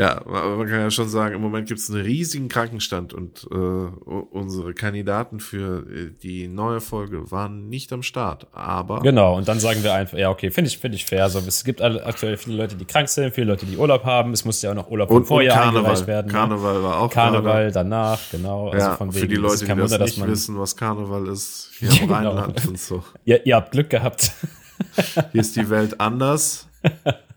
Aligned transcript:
Ja, 0.00 0.22
man 0.24 0.66
kann 0.66 0.80
ja 0.80 0.90
schon 0.90 1.10
sagen, 1.10 1.34
im 1.34 1.42
Moment 1.42 1.68
gibt 1.68 1.78
es 1.78 1.90
einen 1.90 2.00
riesigen 2.00 2.48
Krankenstand 2.48 3.12
und 3.12 3.46
äh, 3.50 3.54
unsere 3.54 4.72
Kandidaten 4.72 5.40
für 5.40 5.86
äh, 5.90 6.10
die 6.22 6.48
neue 6.48 6.80
Folge 6.80 7.30
waren 7.30 7.68
nicht 7.68 7.92
am 7.92 8.02
Start. 8.02 8.46
Aber 8.52 9.00
genau, 9.00 9.36
und 9.36 9.46
dann 9.46 9.60
sagen 9.60 9.82
wir 9.82 9.92
einfach, 9.92 10.16
ja, 10.16 10.30
okay, 10.30 10.50
finde 10.50 10.68
ich, 10.70 10.78
finde 10.78 10.96
ich 10.96 11.04
fair. 11.04 11.24
Also, 11.24 11.40
es 11.40 11.64
gibt 11.64 11.82
aktuell 11.82 12.38
viele 12.38 12.56
Leute, 12.56 12.76
die 12.76 12.86
krank 12.86 13.10
sind, 13.10 13.34
viele 13.34 13.48
Leute, 13.48 13.66
die 13.66 13.76
Urlaub 13.76 14.04
haben. 14.04 14.32
Es 14.32 14.46
muss 14.46 14.62
ja 14.62 14.70
auch 14.70 14.74
noch 14.74 14.90
Urlaub 14.90 15.10
vom 15.10 15.26
Vorjahr 15.26 15.68
eingereicht 15.68 16.06
werden. 16.06 16.28
Ne? 16.28 16.32
Karneval 16.32 16.82
war 16.82 17.00
auch 17.00 17.10
Karneval 17.10 17.42
gerade. 17.42 17.72
danach, 17.72 18.20
genau. 18.30 18.70
Also 18.70 18.86
ja, 18.86 18.96
von 18.96 19.08
wegen, 19.12 19.20
für 19.20 19.28
die 19.28 19.36
Leute, 19.36 19.66
die 19.66 19.74
das 19.74 20.00
nicht 20.00 20.26
wissen, 20.26 20.58
was 20.58 20.76
Karneval 20.76 21.28
ist, 21.28 21.72
hier 21.78 21.90
im 22.00 22.08
genau. 22.08 22.14
Rheinland 22.14 22.66
und 22.66 22.78
so. 22.80 23.04
Ihr, 23.26 23.44
ihr 23.44 23.56
habt 23.56 23.72
Glück 23.72 23.90
gehabt. 23.90 24.32
Hier 25.32 25.42
ist 25.42 25.56
die 25.56 25.68
Welt 25.68 26.00
anders. 26.00 26.66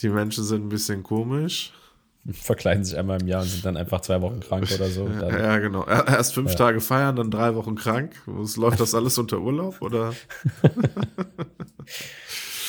Die 0.00 0.08
Menschen 0.08 0.44
sind 0.44 0.66
ein 0.66 0.68
bisschen 0.68 1.02
komisch. 1.02 1.72
Verkleiden 2.30 2.84
sich 2.84 2.98
einmal 2.98 3.20
im 3.20 3.26
Jahr 3.26 3.42
und 3.42 3.48
sind 3.48 3.64
dann 3.64 3.76
einfach 3.76 4.02
zwei 4.02 4.20
Wochen 4.20 4.40
krank 4.40 4.68
oder 4.74 4.88
so. 4.88 5.08
Dann, 5.08 5.30
ja, 5.30 5.58
genau. 5.58 5.86
Erst 5.86 6.34
fünf 6.34 6.50
ja. 6.50 6.56
Tage 6.56 6.80
feiern, 6.80 7.16
dann 7.16 7.30
drei 7.30 7.54
Wochen 7.54 7.74
krank. 7.74 8.20
Läuft 8.26 8.80
das 8.80 8.94
alles 8.94 9.16
unter 9.16 9.38
Urlaub 9.38 9.80
oder? 9.80 10.12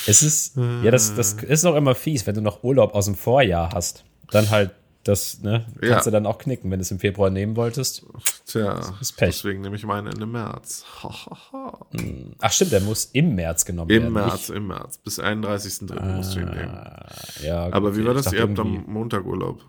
es 0.07 0.23
ist, 0.23 0.55
ja, 0.55 0.91
das, 0.91 1.13
das 1.15 1.33
ist 1.33 1.65
auch 1.65 1.75
immer 1.75 1.93
fies, 1.93 2.25
wenn 2.25 2.35
du 2.35 2.41
noch 2.41 2.63
Urlaub 2.63 2.95
aus 2.95 3.05
dem 3.05 3.15
Vorjahr 3.15 3.71
hast. 3.73 4.05
Dann 4.31 4.49
halt 4.49 4.71
das 5.09 5.41
ne, 5.41 5.65
kannst 5.81 5.83
ja. 5.83 6.01
du 6.01 6.11
dann 6.11 6.25
auch 6.25 6.37
knicken, 6.37 6.69
wenn 6.69 6.79
du 6.79 6.83
es 6.83 6.91
im 6.91 6.99
Februar 6.99 7.29
nehmen 7.29 7.55
wolltest. 7.55 8.05
Tja, 8.45 8.79
ist 9.01 9.17
Pech. 9.17 9.29
deswegen 9.29 9.61
nehme 9.61 9.75
ich 9.75 9.85
meinen 9.85 10.07
Ende 10.07 10.25
März. 10.25 10.85
Hm. 11.91 12.35
Ach 12.39 12.51
stimmt, 12.51 12.71
der 12.71 12.81
muss 12.81 13.05
im 13.05 13.35
März 13.35 13.65
genommen 13.65 13.89
Im 13.89 14.03
werden. 14.03 14.07
Im 14.07 14.13
März, 14.13 14.49
im 14.49 14.67
März. 14.67 14.97
Bis 14.99 15.19
31.3. 15.19 15.97
Ah, 15.97 16.15
musst 16.15 16.35
du 16.35 16.39
ihn 16.41 16.49
nehmen. 16.49 16.77
Ja, 17.43 17.65
gut, 17.65 17.73
Aber 17.73 17.97
wie 17.97 18.05
war 18.05 18.13
das? 18.13 18.31
Ihr 18.31 18.41
habt 18.41 18.59
am 18.59 18.85
Montag 18.87 19.25
Urlaub. 19.25 19.61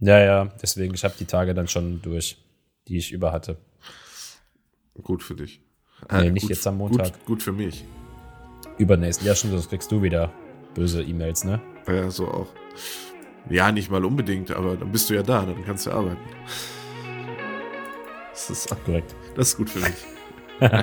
Ja, 0.00 0.18
ja, 0.18 0.44
deswegen, 0.60 0.94
ich 0.94 1.04
habe 1.04 1.14
die 1.16 1.26
Tage 1.26 1.54
dann 1.54 1.68
schon 1.68 2.02
durch, 2.02 2.36
die 2.88 2.98
ich 2.98 3.12
über 3.12 3.30
hatte. 3.30 3.58
Gut 5.00 5.22
für 5.22 5.36
dich. 5.36 5.60
Nee, 6.10 6.26
äh, 6.26 6.30
nicht 6.30 6.42
gut, 6.42 6.50
jetzt 6.50 6.66
am 6.66 6.78
Montag. 6.78 7.12
Gut, 7.12 7.26
gut 7.26 7.42
für 7.42 7.52
mich. 7.52 7.84
Übernächsten. 8.78 9.26
Ja, 9.26 9.36
schon, 9.36 9.52
das 9.52 9.68
kriegst 9.68 9.92
du 9.92 10.02
wieder 10.02 10.32
böse 10.74 11.02
E-Mails, 11.02 11.44
ne? 11.44 11.60
Ja, 11.86 12.10
so 12.10 12.26
auch. 12.26 12.48
Ja, 13.48 13.72
nicht 13.72 13.90
mal 13.90 14.04
unbedingt, 14.04 14.50
aber 14.50 14.76
dann 14.76 14.92
bist 14.92 15.10
du 15.10 15.14
ja 15.14 15.22
da, 15.22 15.42
dann 15.42 15.64
kannst 15.64 15.86
du 15.86 15.90
arbeiten. 15.90 16.20
Das 18.30 18.50
ist 18.50 18.84
korrekt. 18.84 19.14
Das 19.34 19.48
ist 19.48 19.56
gut 19.56 19.70
für 19.70 19.80
mich. 19.80 19.94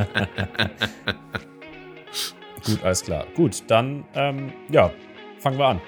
gut, 2.66 2.84
alles 2.84 3.04
klar. 3.04 3.26
Gut, 3.36 3.64
dann, 3.68 4.04
ähm, 4.14 4.54
ja, 4.70 4.92
fangen 5.40 5.58
wir 5.58 5.66
an. 5.68 5.82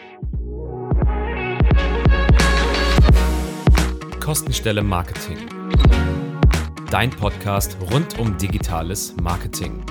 Kostenstelle 4.19 4.81
Marketing. 4.81 5.38
Dein 6.89 7.09
Podcast 7.09 7.78
rund 7.91 8.19
um 8.19 8.38
digitales 8.38 9.16
Marketing. 9.22 9.83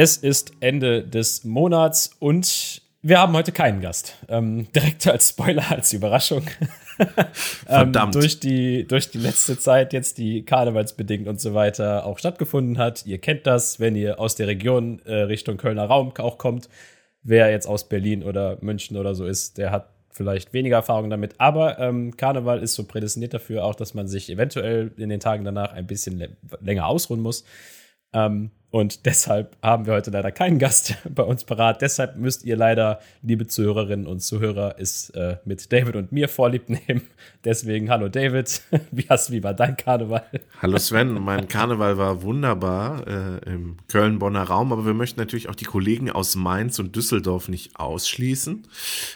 Es 0.00 0.16
ist 0.16 0.52
Ende 0.60 1.02
des 1.02 1.42
Monats 1.42 2.12
und 2.20 2.82
wir 3.02 3.18
haben 3.18 3.32
heute 3.32 3.50
keinen 3.50 3.80
Gast. 3.80 4.14
Ähm, 4.28 4.70
direkt 4.72 5.08
als 5.08 5.30
Spoiler, 5.30 5.72
als 5.72 5.92
Überraschung. 5.92 6.44
Ähm, 7.00 7.92
Verdammt. 7.92 8.16
ähm, 8.16 8.20
durch, 8.20 8.40
die, 8.40 8.84
durch 8.84 9.08
die 9.12 9.18
letzte 9.18 9.56
Zeit, 9.56 9.92
jetzt 9.92 10.18
die 10.18 10.44
karnevalsbedingt 10.44 11.28
und 11.28 11.40
so 11.40 11.54
weiter 11.54 12.04
auch 12.04 12.18
stattgefunden 12.18 12.76
hat. 12.76 13.06
Ihr 13.06 13.18
kennt 13.18 13.46
das, 13.46 13.78
wenn 13.78 13.94
ihr 13.94 14.18
aus 14.18 14.34
der 14.34 14.48
Region 14.48 15.00
äh, 15.04 15.14
Richtung 15.14 15.58
Kölner 15.58 15.84
Raum 15.84 16.12
auch 16.18 16.38
kommt. 16.38 16.68
Wer 17.22 17.52
jetzt 17.52 17.68
aus 17.68 17.88
Berlin 17.88 18.24
oder 18.24 18.58
München 18.62 18.96
oder 18.96 19.14
so 19.14 19.26
ist, 19.26 19.58
der 19.58 19.70
hat 19.70 19.90
vielleicht 20.10 20.52
weniger 20.52 20.74
Erfahrung 20.74 21.08
damit. 21.08 21.36
Aber 21.38 21.78
ähm, 21.78 22.16
Karneval 22.16 22.64
ist 22.64 22.74
so 22.74 22.82
prädestiniert 22.82 23.32
dafür 23.32 23.64
auch, 23.64 23.76
dass 23.76 23.94
man 23.94 24.08
sich 24.08 24.28
eventuell 24.28 24.90
in 24.96 25.08
den 25.08 25.20
Tagen 25.20 25.44
danach 25.44 25.72
ein 25.72 25.86
bisschen 25.86 26.36
länger 26.60 26.88
ausruhen 26.88 27.20
muss. 27.20 27.44
Ähm, 28.12 28.50
und 28.70 29.06
deshalb 29.06 29.56
haben 29.62 29.86
wir 29.86 29.94
heute 29.94 30.10
leider 30.10 30.30
keinen 30.30 30.58
Gast 30.58 30.94
bei 31.14 31.22
uns 31.22 31.44
parat. 31.44 31.80
Deshalb 31.80 32.16
müsst 32.16 32.44
ihr 32.44 32.54
leider, 32.54 33.00
liebe 33.22 33.46
Zuhörerinnen 33.46 34.06
und 34.06 34.20
Zuhörer, 34.20 34.74
es 34.78 35.08
äh, 35.10 35.36
mit 35.46 35.72
David 35.72 35.96
und 35.96 36.12
mir 36.12 36.28
vorlieb 36.28 36.68
nehmen. 36.68 37.02
Deswegen, 37.44 37.88
hallo 37.88 38.10
David, 38.10 38.60
wie, 38.90 39.06
hast, 39.08 39.30
wie 39.30 39.42
war 39.42 39.54
dein 39.54 39.76
Karneval? 39.78 40.22
Hallo 40.60 40.76
Sven, 40.76 41.14
mein 41.14 41.48
Karneval 41.48 41.96
war 41.96 42.22
wunderbar 42.22 43.06
äh, 43.06 43.50
im 43.50 43.78
Köln-Bonner 43.88 44.42
Raum, 44.42 44.70
aber 44.70 44.84
wir 44.84 44.94
möchten 44.94 45.18
natürlich 45.18 45.48
auch 45.48 45.54
die 45.54 45.64
Kollegen 45.64 46.10
aus 46.10 46.36
Mainz 46.36 46.78
und 46.78 46.94
Düsseldorf 46.94 47.48
nicht 47.48 47.80
ausschließen. 47.80 48.66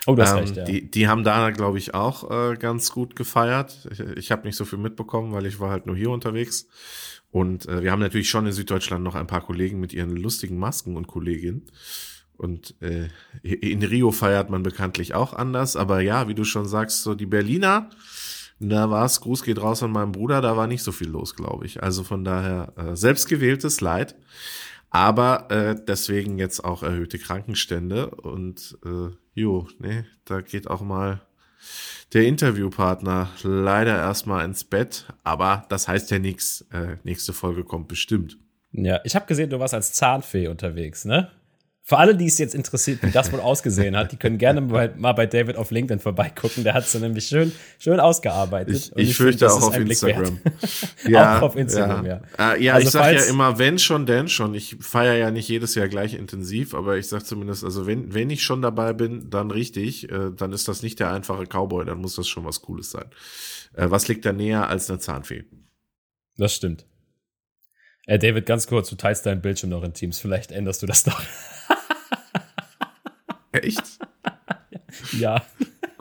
Oh, 0.07 0.15
das 0.15 0.31
ähm, 0.33 0.39
recht, 0.39 0.57
ja. 0.57 0.65
Die, 0.65 0.91
die 0.91 1.09
haben 1.09 1.25
da, 1.25 1.51
glaube 1.51 1.77
ich, 1.77 1.93
auch 1.93 2.31
äh, 2.31 2.57
ganz 2.57 2.91
gut 2.91 3.17
gefeiert. 3.17 3.87
Ich, 3.91 4.01
ich 4.01 4.33
habe 4.33 4.47
nicht 4.47 4.57
so 4.57 4.65
viel 4.65 4.79
mitbekommen, 4.79 5.33
weil 5.33 5.45
ich 5.45 5.61
war 5.61 5.69
halt 5.69 5.85
nur 5.85 5.97
hier 5.97 6.09
unterwegs. 6.09 6.69
Und 7.33 7.67
äh, 7.67 7.83
wir 7.83 7.91
haben 7.91 8.01
natürlich 8.01 8.29
schon 8.29 8.47
in 8.47 8.53
Süddeutschland 8.53 9.03
noch 9.03 9.15
ein 9.15 9.27
paar 9.27 9.41
Kollegen 9.41 9.81
mit 9.81 9.93
ihren 9.93 10.17
lustigen 10.17 10.59
Masken 10.59 10.97
und 10.97 11.09
Kolleginnen. 11.09 11.65
Und 12.37 12.75
äh, 12.83 13.09
in 13.43 13.83
Rio 13.83 14.13
feiert 14.13 14.51
man 14.51 14.63
bekanntlich 14.63 15.15
auch 15.15 15.33
anders. 15.33 15.75
Aber 15.75 16.01
ja, 16.01 16.29
wie 16.29 16.35
du 16.35 16.45
schon 16.45 16.67
sagst, 16.67 17.03
so 17.03 17.15
die 17.15 17.27
Berliner, 17.27 17.89
da 18.61 18.91
war 18.91 19.07
es, 19.07 19.21
Gruß 19.23 19.45
geht 19.45 19.61
raus 19.61 19.83
an 19.83 19.93
meinen 19.93 20.13
Bruder, 20.13 20.41
da 20.41 20.57
war 20.57 20.67
nicht 20.67 20.83
so 20.83 20.93
viel 20.93 21.09
los, 21.09 21.35
glaube 21.35 21.65
ich. 21.65 21.83
Also 21.83 22.05
von 22.05 22.23
daher 22.23 22.75
äh, 22.77 22.97
selbstgewähltes 22.97 23.81
Leid. 23.81 24.15
Aber 24.91 25.51
äh, 25.51 25.75
deswegen 25.89 26.39
jetzt 26.39 26.63
auch 26.63 26.83
erhöhte 26.83 27.19
Krankenstände. 27.19 28.11
Und 28.11 28.77
äh, 28.85 29.09
jo, 29.33 29.69
ne, 29.79 30.05
da 30.27 30.43
geht 30.43 30.69
auch 30.69 30.83
mal 30.83 31.23
der 32.13 32.25
Interviewpartner 32.25 33.31
leider 33.43 33.97
erstmal 33.97 34.45
ins 34.45 34.65
Bett, 34.65 35.07
aber 35.25 35.65
das 35.69 35.89
heißt 35.89 36.11
ja 36.11 36.19
nichts. 36.19 36.67
Äh, 36.73 36.97
nächste 37.05 37.33
Folge 37.33 37.65
kommt 37.65 37.89
bestimmt. 37.89 38.39
Ja, 38.73 39.01
ich 39.05 39.15
habe 39.15 39.27
gesehen, 39.27 39.51
du 39.51 39.59
warst 39.59 39.75
als 39.75 39.93
Zahnfee 39.93 40.49
unterwegs, 40.49 41.05
ne? 41.05 41.31
Für 41.85 41.99
alle, 41.99 42.17
die 42.17 42.27
es 42.27 42.39
jetzt 42.39 42.55
interessiert, 42.55 43.03
wie 43.03 43.11
das 43.11 43.33
wohl 43.33 43.41
ausgesehen 43.41 43.97
hat, 43.97 44.13
die 44.13 44.17
können 44.17 44.39
gerne 44.39 44.61
mal, 44.61 44.95
mal 44.97 45.13
bei 45.15 45.27
David 45.27 45.57
auf 45.57 45.73
LinkedIn 45.73 45.99
vorbeigucken. 45.99 46.63
Der 46.63 46.75
hat 46.75 46.85
es 46.85 46.95
nämlich 46.95 47.27
schön, 47.27 47.51
schön 47.81 47.99
ausgearbeitet. 47.99 48.77
Ich, 48.77 48.93
ich, 48.97 49.11
ich 49.11 49.17
fürchte 49.17 49.49
find, 49.49 49.63
auch 49.63 49.69
auf 49.69 49.77
Instagram. 49.77 50.39
ja, 51.09 51.39
auch 51.39 51.43
auf 51.43 51.57
Instagram, 51.57 52.07
ja. 52.07 52.21
Ja, 52.39 52.55
ja 52.55 52.75
also 52.75 52.87
ich 52.87 52.93
sage 52.93 53.17
ja 53.17 53.25
immer, 53.25 53.59
wenn 53.59 53.81
schon, 53.81 54.07
denn 54.07 54.29
schon. 54.29 54.55
Ich 54.55 54.77
feiere 54.81 55.17
ja 55.17 55.31
nicht 55.33 55.49
jedes 55.49 55.75
Jahr 55.75 55.89
gleich 55.89 56.15
intensiv, 56.15 56.73
aber 56.73 56.99
ich 56.99 57.09
sage 57.09 57.25
zumindest, 57.25 57.65
also 57.65 57.85
wenn, 57.85 58.15
wenn 58.15 58.31
ich 58.31 58.45
schon 58.45 58.63
dabei 58.63 58.93
bin, 58.93 59.29
dann 59.29 59.51
richtig, 59.51 60.09
äh, 60.09 60.31
dann 60.37 60.53
ist 60.53 60.69
das 60.69 60.83
nicht 60.83 61.01
der 61.01 61.11
einfache 61.11 61.47
Cowboy, 61.47 61.85
dann 61.85 61.99
muss 61.99 62.15
das 62.15 62.29
schon 62.29 62.45
was 62.45 62.63
Cooles 62.63 62.93
sein. 62.93 63.07
Äh, 63.75 63.91
was 63.91 64.07
liegt 64.07 64.25
da 64.25 64.33
näher 64.33 64.69
als 64.69 64.89
eine 64.89 65.01
Zahnfee? 65.01 65.47
Das 66.37 66.55
stimmt. 66.55 66.87
Äh, 68.07 68.21
David, 68.21 68.47
ganz 68.47 68.69
kurz, 68.69 68.89
du 68.89 68.95
teilst 68.95 69.27
deinen 69.27 69.41
Bildschirm 69.41 69.71
noch 69.71 69.83
in 69.83 69.95
Teams. 69.95 70.19
Vielleicht 70.19 70.53
änderst 70.53 70.81
du 70.83 70.87
das 70.87 71.07
noch. 71.07 71.21
Echt? 73.53 73.99
ja. 75.13 75.43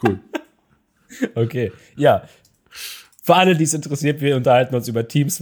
Cool. 0.02 0.20
Okay. 1.36 1.72
Ja. 1.96 2.28
Für 3.24 3.36
alle, 3.36 3.56
die 3.56 3.66
es 3.66 3.74
interessiert, 3.74 4.22
wir 4.22 4.36
unterhalten 4.36 4.74
uns 4.74 4.88
über 4.88 5.08
Teams. 5.08 5.40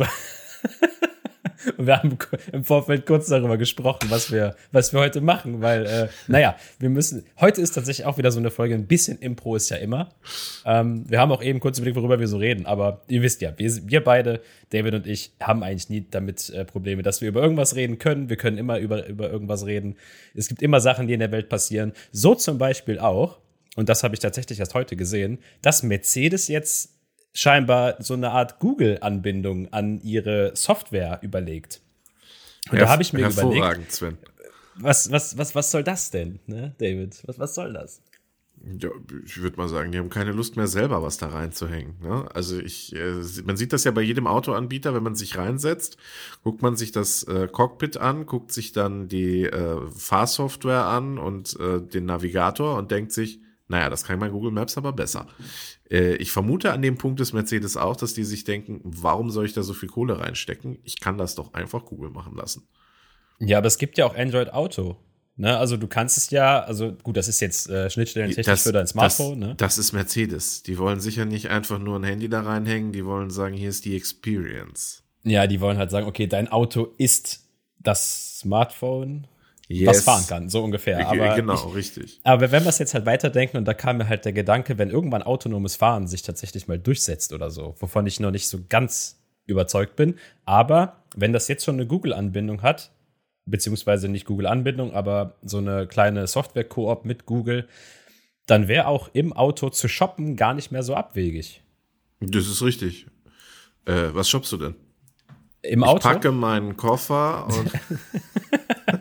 Und 1.77 1.87
wir 1.87 1.97
haben 1.97 2.17
im 2.51 2.63
Vorfeld 2.63 3.05
kurz 3.05 3.27
darüber 3.27 3.57
gesprochen, 3.57 4.09
was 4.09 4.31
wir, 4.31 4.55
was 4.71 4.93
wir 4.93 4.99
heute 4.99 5.21
machen, 5.21 5.61
weil, 5.61 5.85
äh, 5.85 6.07
naja, 6.27 6.55
wir 6.79 6.89
müssen, 6.89 7.25
heute 7.39 7.61
ist 7.61 7.71
tatsächlich 7.71 8.05
auch 8.05 8.17
wieder 8.17 8.31
so 8.31 8.39
eine 8.39 8.51
Folge, 8.51 8.75
ein 8.75 8.87
bisschen 8.87 9.19
Impro 9.19 9.55
ist 9.55 9.69
ja 9.69 9.77
immer. 9.77 10.09
Ähm, 10.65 11.05
wir 11.09 11.19
haben 11.19 11.31
auch 11.31 11.43
eben 11.43 11.59
kurz 11.59 11.77
überlegt, 11.77 11.97
worüber 11.97 12.19
wir 12.19 12.27
so 12.27 12.37
reden, 12.37 12.65
aber 12.65 13.01
ihr 13.07 13.21
wisst 13.21 13.41
ja, 13.41 13.53
wir, 13.57 13.89
wir 13.89 14.03
beide, 14.03 14.41
David 14.69 14.93
und 14.93 15.07
ich, 15.07 15.31
haben 15.41 15.63
eigentlich 15.63 15.89
nie 15.89 16.05
damit 16.09 16.49
äh, 16.49 16.65
Probleme, 16.65 17.03
dass 17.03 17.21
wir 17.21 17.29
über 17.29 17.41
irgendwas 17.41 17.75
reden 17.75 17.97
können. 17.97 18.29
Wir 18.29 18.37
können 18.37 18.57
immer 18.57 18.79
über, 18.79 19.07
über 19.07 19.29
irgendwas 19.29 19.65
reden. 19.65 19.95
Es 20.35 20.47
gibt 20.47 20.61
immer 20.61 20.79
Sachen, 20.79 21.07
die 21.07 21.13
in 21.13 21.19
der 21.19 21.31
Welt 21.31 21.49
passieren. 21.49 21.93
So 22.11 22.35
zum 22.35 22.57
Beispiel 22.57 22.99
auch, 22.99 23.39
und 23.75 23.89
das 23.89 24.03
habe 24.03 24.13
ich 24.13 24.19
tatsächlich 24.19 24.59
erst 24.59 24.73
heute 24.73 24.95
gesehen, 24.95 25.39
dass 25.61 25.83
Mercedes 25.83 26.47
jetzt 26.47 26.98
scheinbar 27.33 27.95
so 27.99 28.13
eine 28.13 28.31
Art 28.31 28.59
Google-Anbindung 28.59 29.71
an 29.71 30.01
ihre 30.01 30.55
Software 30.55 31.19
überlegt. 31.21 31.81
Und 32.69 32.77
Herv 32.77 32.87
da 32.87 32.91
habe 32.91 33.01
ich 33.01 33.13
mir 33.13 33.29
überlegt, 33.29 33.91
Sven. 33.91 34.17
Was, 34.75 35.11
was, 35.11 35.37
was, 35.37 35.55
was 35.55 35.71
soll 35.71 35.83
das 35.83 36.09
denn, 36.11 36.39
ne, 36.47 36.73
David? 36.77 37.21
Was, 37.25 37.39
was 37.39 37.55
soll 37.55 37.73
das? 37.73 38.01
Ja, 38.79 38.89
ich 39.25 39.41
würde 39.41 39.57
mal 39.57 39.69
sagen, 39.69 39.91
die 39.91 39.97
haben 39.97 40.09
keine 40.09 40.33
Lust 40.33 40.57
mehr 40.57 40.67
selber 40.67 41.01
was 41.01 41.17
da 41.17 41.27
reinzuhängen. 41.27 41.95
Ne? 42.01 42.27
Also 42.33 42.59
ich, 42.59 42.93
äh, 42.93 43.13
man 43.45 43.55
sieht 43.55 43.71
das 43.71 43.85
ja 43.85 43.91
bei 43.91 44.01
jedem 44.01 44.27
Autoanbieter, 44.27 44.93
wenn 44.93 45.03
man 45.03 45.15
sich 45.15 45.37
reinsetzt, 45.37 45.97
guckt 46.43 46.61
man 46.61 46.75
sich 46.75 46.91
das 46.91 47.23
äh, 47.23 47.47
Cockpit 47.49 47.97
an, 47.97 48.25
guckt 48.25 48.51
sich 48.51 48.73
dann 48.73 49.07
die 49.07 49.43
äh, 49.43 49.87
Fahrsoftware 49.89 50.85
an 50.85 51.17
und 51.17 51.57
äh, 51.59 51.81
den 51.81 52.05
Navigator 52.05 52.77
und 52.77 52.91
denkt 52.91 53.13
sich, 53.13 53.39
naja, 53.69 53.89
das 53.89 54.03
kann 54.03 54.19
mein 54.19 54.31
Google 54.31 54.51
Maps 54.51 54.77
aber 54.77 54.91
besser. 54.91 55.27
Äh, 55.89 56.15
ich 56.15 56.31
vermute 56.31 56.71
an 56.71 56.81
dem 56.81 56.97
Punkt 56.97 57.19
des 57.19 57.33
Mercedes 57.33 57.77
auch, 57.77 57.95
dass 57.95 58.13
die 58.13 58.23
sich 58.23 58.43
denken, 58.43 58.81
warum 58.83 59.29
soll 59.29 59.45
ich 59.45 59.53
da 59.53 59.63
so 59.63 59.73
viel 59.73 59.89
Kohle 59.89 60.19
reinstecken? 60.19 60.79
Ich 60.83 60.99
kann 60.99 61.17
das 61.17 61.35
doch 61.35 61.53
einfach 61.53 61.85
Google 61.85 62.09
machen 62.11 62.35
lassen. 62.35 62.67
Ja, 63.39 63.57
aber 63.57 63.67
es 63.67 63.77
gibt 63.77 63.97
ja 63.97 64.05
auch 64.05 64.15
Android 64.15 64.53
Auto. 64.53 64.97
Ne, 65.37 65.57
also 65.57 65.77
du 65.77 65.87
kannst 65.87 66.17
es 66.17 66.31
ja, 66.31 66.59
also 66.59 66.91
gut, 66.91 67.15
das 67.15 67.29
ist 67.29 67.39
jetzt 67.39 67.69
äh, 67.69 67.89
schnittstellentechnisch 67.89 68.45
Das, 68.45 68.63
für 68.63 68.73
dein 68.73 68.87
Smartphone. 68.87 69.39
das, 69.39 69.49
ne? 69.49 69.55
das 69.55 69.77
ist 69.77 69.93
Mercedes. 69.93 70.63
Die 70.63 70.77
wollen 70.77 70.99
sicher 70.99 71.23
nicht 71.23 71.49
einfach 71.49 71.79
nur 71.79 71.97
ein 71.97 72.03
Handy 72.03 72.27
da 72.27 72.41
reinhängen, 72.41 72.91
die 72.91 73.05
wollen 73.05 73.29
sagen, 73.29 73.55
hier 73.55 73.69
ist 73.69 73.85
die 73.85 73.95
Experience. 73.95 75.01
Ja, 75.23 75.47
die 75.47 75.61
wollen 75.61 75.77
halt 75.77 75.91
sagen, 75.91 76.07
okay, 76.07 76.27
dein 76.27 76.49
Auto 76.49 76.93
ist 76.97 77.47
das 77.79 78.39
Smartphone, 78.39 79.27
Yes. 79.71 79.87
was 79.87 80.01
fahren 80.03 80.25
kann, 80.27 80.49
so 80.49 80.63
ungefähr. 80.63 81.07
Aber 81.07 81.35
genau, 81.35 81.53
ich, 81.53 81.75
richtig. 81.75 82.19
Aber 82.23 82.51
wenn 82.51 82.63
wir 82.63 82.69
es 82.69 82.79
jetzt 82.79 82.95
halt 82.95 83.05
weiterdenken, 83.05 83.57
und 83.57 83.65
da 83.65 83.75
kam 83.75 83.97
mir 83.97 84.09
halt 84.09 84.25
der 84.25 84.33
Gedanke, 84.33 84.79
wenn 84.79 84.89
irgendwann 84.89 85.21
autonomes 85.21 85.75
Fahren 85.75 86.07
sich 86.07 86.23
tatsächlich 86.23 86.67
mal 86.67 86.79
durchsetzt 86.79 87.33
oder 87.33 87.51
so, 87.51 87.75
wovon 87.79 88.07
ich 88.07 88.19
noch 88.19 88.31
nicht 88.31 88.47
so 88.49 88.59
ganz 88.67 89.19
überzeugt 89.45 89.95
bin, 89.95 90.15
aber 90.45 91.03
wenn 91.15 91.33
das 91.33 91.47
jetzt 91.47 91.65
schon 91.65 91.75
eine 91.75 91.85
Google-Anbindung 91.85 92.63
hat, 92.63 92.91
beziehungsweise 93.45 94.09
nicht 94.09 94.25
Google-Anbindung, 94.25 94.93
aber 94.93 95.35
so 95.43 95.57
eine 95.59 95.85
kleine 95.87 96.25
Software-Koop 96.25 97.05
mit 97.05 97.25
Google, 97.27 97.67
dann 98.47 98.67
wäre 98.67 98.87
auch 98.87 99.09
im 99.13 99.33
Auto 99.33 99.69
zu 99.69 99.87
shoppen 99.87 100.35
gar 100.35 100.55
nicht 100.55 100.71
mehr 100.71 100.81
so 100.81 100.95
abwegig. 100.95 101.61
Das 102.19 102.47
ist 102.47 102.63
richtig. 102.63 103.05
Äh, 103.85 104.09
was 104.13 104.29
shoppst 104.29 104.51
du 104.51 104.57
denn? 104.57 104.75
Im 105.61 105.81
Ich 105.81 105.87
Auto? 105.87 105.99
packe 105.99 106.31
meinen 106.31 106.75
Koffer 106.75 107.45
und 107.47 107.71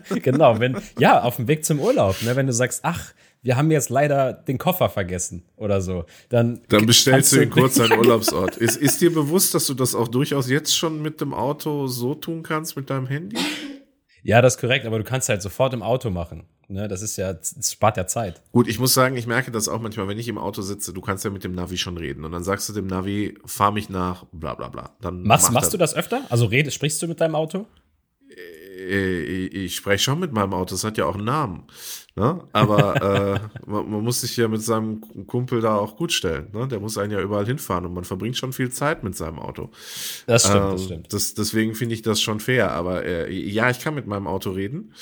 genau, 0.23 0.59
wenn, 0.59 0.77
ja, 0.99 1.21
auf 1.21 1.35
dem 1.37 1.47
Weg 1.47 1.65
zum 1.65 1.79
Urlaub, 1.79 2.15
ne, 2.23 2.35
wenn 2.35 2.47
du 2.47 2.53
sagst, 2.53 2.81
ach, 2.83 3.13
wir 3.41 3.55
haben 3.55 3.71
jetzt 3.71 3.89
leider 3.89 4.33
den 4.33 4.57
Koffer 4.57 4.89
vergessen 4.89 5.43
oder 5.55 5.79
so, 5.81 6.05
dann. 6.27 6.61
dann 6.67 6.85
bestellst 6.85 7.31
du 7.31 7.41
ihn 7.41 7.49
kurz 7.49 7.79
einen 7.79 7.97
Urlaubsort. 7.97 8.57
Ist, 8.57 8.75
ist 8.75 8.99
dir 8.99 9.13
bewusst, 9.13 9.53
dass 9.53 9.65
du 9.67 9.73
das 9.73 9.95
auch 9.95 10.07
durchaus 10.09 10.49
jetzt 10.49 10.75
schon 10.77 11.01
mit 11.01 11.21
dem 11.21 11.33
Auto 11.33 11.87
so 11.87 12.15
tun 12.15 12.43
kannst, 12.43 12.75
mit 12.75 12.89
deinem 12.89 13.07
Handy? 13.07 13.37
Ja, 14.23 14.41
das 14.41 14.55
ist 14.55 14.59
korrekt, 14.61 14.85
aber 14.85 14.97
du 14.97 15.05
kannst 15.05 15.29
halt 15.29 15.41
sofort 15.41 15.73
im 15.73 15.81
Auto 15.81 16.09
machen. 16.09 16.43
Ne, 16.67 16.87
das 16.87 17.01
ist 17.01 17.15
ja, 17.17 17.33
das 17.33 17.71
spart 17.71 17.97
ja 17.97 18.05
Zeit. 18.05 18.43
Gut, 18.51 18.67
ich 18.67 18.77
muss 18.77 18.93
sagen, 18.93 19.15
ich 19.17 19.25
merke 19.25 19.49
das 19.49 19.67
auch 19.67 19.79
manchmal, 19.81 20.07
wenn 20.07 20.19
ich 20.19 20.27
im 20.27 20.37
Auto 20.37 20.61
sitze, 20.61 20.93
du 20.93 21.01
kannst 21.01 21.23
ja 21.23 21.31
mit 21.31 21.43
dem 21.43 21.53
Navi 21.53 21.77
schon 21.77 21.97
reden 21.97 22.25
und 22.25 22.31
dann 22.31 22.43
sagst 22.43 22.69
du 22.69 22.73
dem 22.73 22.85
Navi, 22.85 23.35
fahr 23.45 23.71
mich 23.71 23.89
nach, 23.89 24.25
bla 24.33 24.53
bla 24.53 24.67
bla. 24.67 24.91
Dann 25.01 25.23
Machst, 25.23 25.51
machst 25.51 25.69
er- 25.69 25.71
du 25.71 25.77
das 25.77 25.95
öfter? 25.95 26.21
Also 26.29 26.45
redest, 26.45 26.75
sprichst 26.75 27.01
du 27.01 27.07
mit 27.07 27.19
deinem 27.21 27.33
Auto? 27.33 27.65
Äh, 28.89 29.45
ich 29.47 29.75
spreche 29.75 30.03
schon 30.03 30.19
mit 30.19 30.33
meinem 30.33 30.53
Auto, 30.53 30.73
das 30.75 30.83
hat 30.83 30.97
ja 30.97 31.05
auch 31.05 31.15
einen 31.15 31.25
Namen. 31.25 31.63
Ne? 32.15 32.43
Aber 32.51 32.95
äh, 33.01 33.39
man, 33.69 33.89
man 33.89 34.03
muss 34.03 34.21
sich 34.21 34.35
ja 34.37 34.47
mit 34.47 34.61
seinem 34.61 35.01
Kumpel 35.27 35.61
da 35.61 35.75
auch 35.77 35.95
gut 35.95 36.11
stellen. 36.11 36.49
Ne? 36.53 36.67
Der 36.67 36.79
muss 36.79 36.97
einen 36.97 37.11
ja 37.13 37.21
überall 37.21 37.45
hinfahren 37.45 37.85
und 37.85 37.93
man 37.93 38.03
verbringt 38.03 38.37
schon 38.37 38.53
viel 38.53 38.71
Zeit 38.71 39.03
mit 39.03 39.15
seinem 39.15 39.39
Auto. 39.39 39.69
Das 40.25 40.45
stimmt, 40.47 40.73
das 40.73 40.81
Ähm, 40.81 40.85
stimmt. 40.85 41.13
Das, 41.13 41.33
deswegen 41.35 41.75
finde 41.75 41.95
ich 41.95 42.01
das 42.01 42.21
schon 42.21 42.39
fair. 42.39 42.71
Aber 42.71 43.05
äh, 43.05 43.31
ja, 43.33 43.69
ich 43.69 43.79
kann 43.79 43.95
mit 43.95 44.07
meinem 44.07 44.27
Auto 44.27 44.51
reden. 44.51 44.93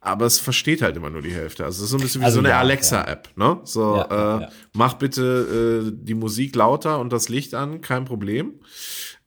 Aber 0.00 0.26
es 0.26 0.38
versteht 0.38 0.82
halt 0.82 0.96
immer 0.98 1.08
nur 1.08 1.22
die 1.22 1.32
Hälfte. 1.32 1.64
Also 1.64 1.78
es 1.78 1.84
ist 1.84 1.90
so 1.90 1.96
ein 1.96 2.02
bisschen 2.02 2.20
wie 2.20 2.26
Also 2.26 2.34
so 2.36 2.40
eine 2.40 2.50
ja, 2.50 2.58
Alexa-App, 2.60 3.30
ne? 3.36 3.60
So, 3.64 3.96
Ja, 3.96 4.06
ja, 4.10 4.38
äh, 4.38 4.40
ja. 4.42 4.48
mach 4.74 4.94
bitte 4.94 5.86
äh, 5.88 5.92
die 5.94 6.12
Musik 6.14 6.54
lauter 6.56 6.98
und 6.98 7.10
das 7.10 7.30
Licht 7.30 7.54
an, 7.54 7.80
kein 7.80 8.04
Problem. 8.04 8.60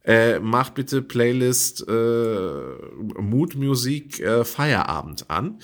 Äh, 0.08 0.40
mach 0.40 0.70
bitte 0.70 1.02
Playlist 1.02 1.86
äh, 1.86 1.92
Mood-Musik 3.20 4.22
äh, 4.22 4.46
Feierabend 4.46 5.30
an. 5.30 5.60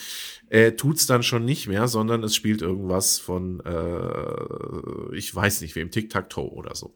Äh, 0.53 0.73
tut's 0.73 1.07
dann 1.07 1.23
schon 1.23 1.45
nicht 1.45 1.67
mehr, 1.67 1.87
sondern 1.87 2.23
es 2.23 2.35
spielt 2.35 2.61
irgendwas 2.61 3.17
von, 3.17 3.59
äh, 3.65 5.15
ich 5.15 5.33
weiß 5.33 5.61
nicht 5.61 5.73
wem, 5.75 5.89
Tic-Tac-Toe 5.89 6.47
oder 6.53 6.75
so. 6.75 6.93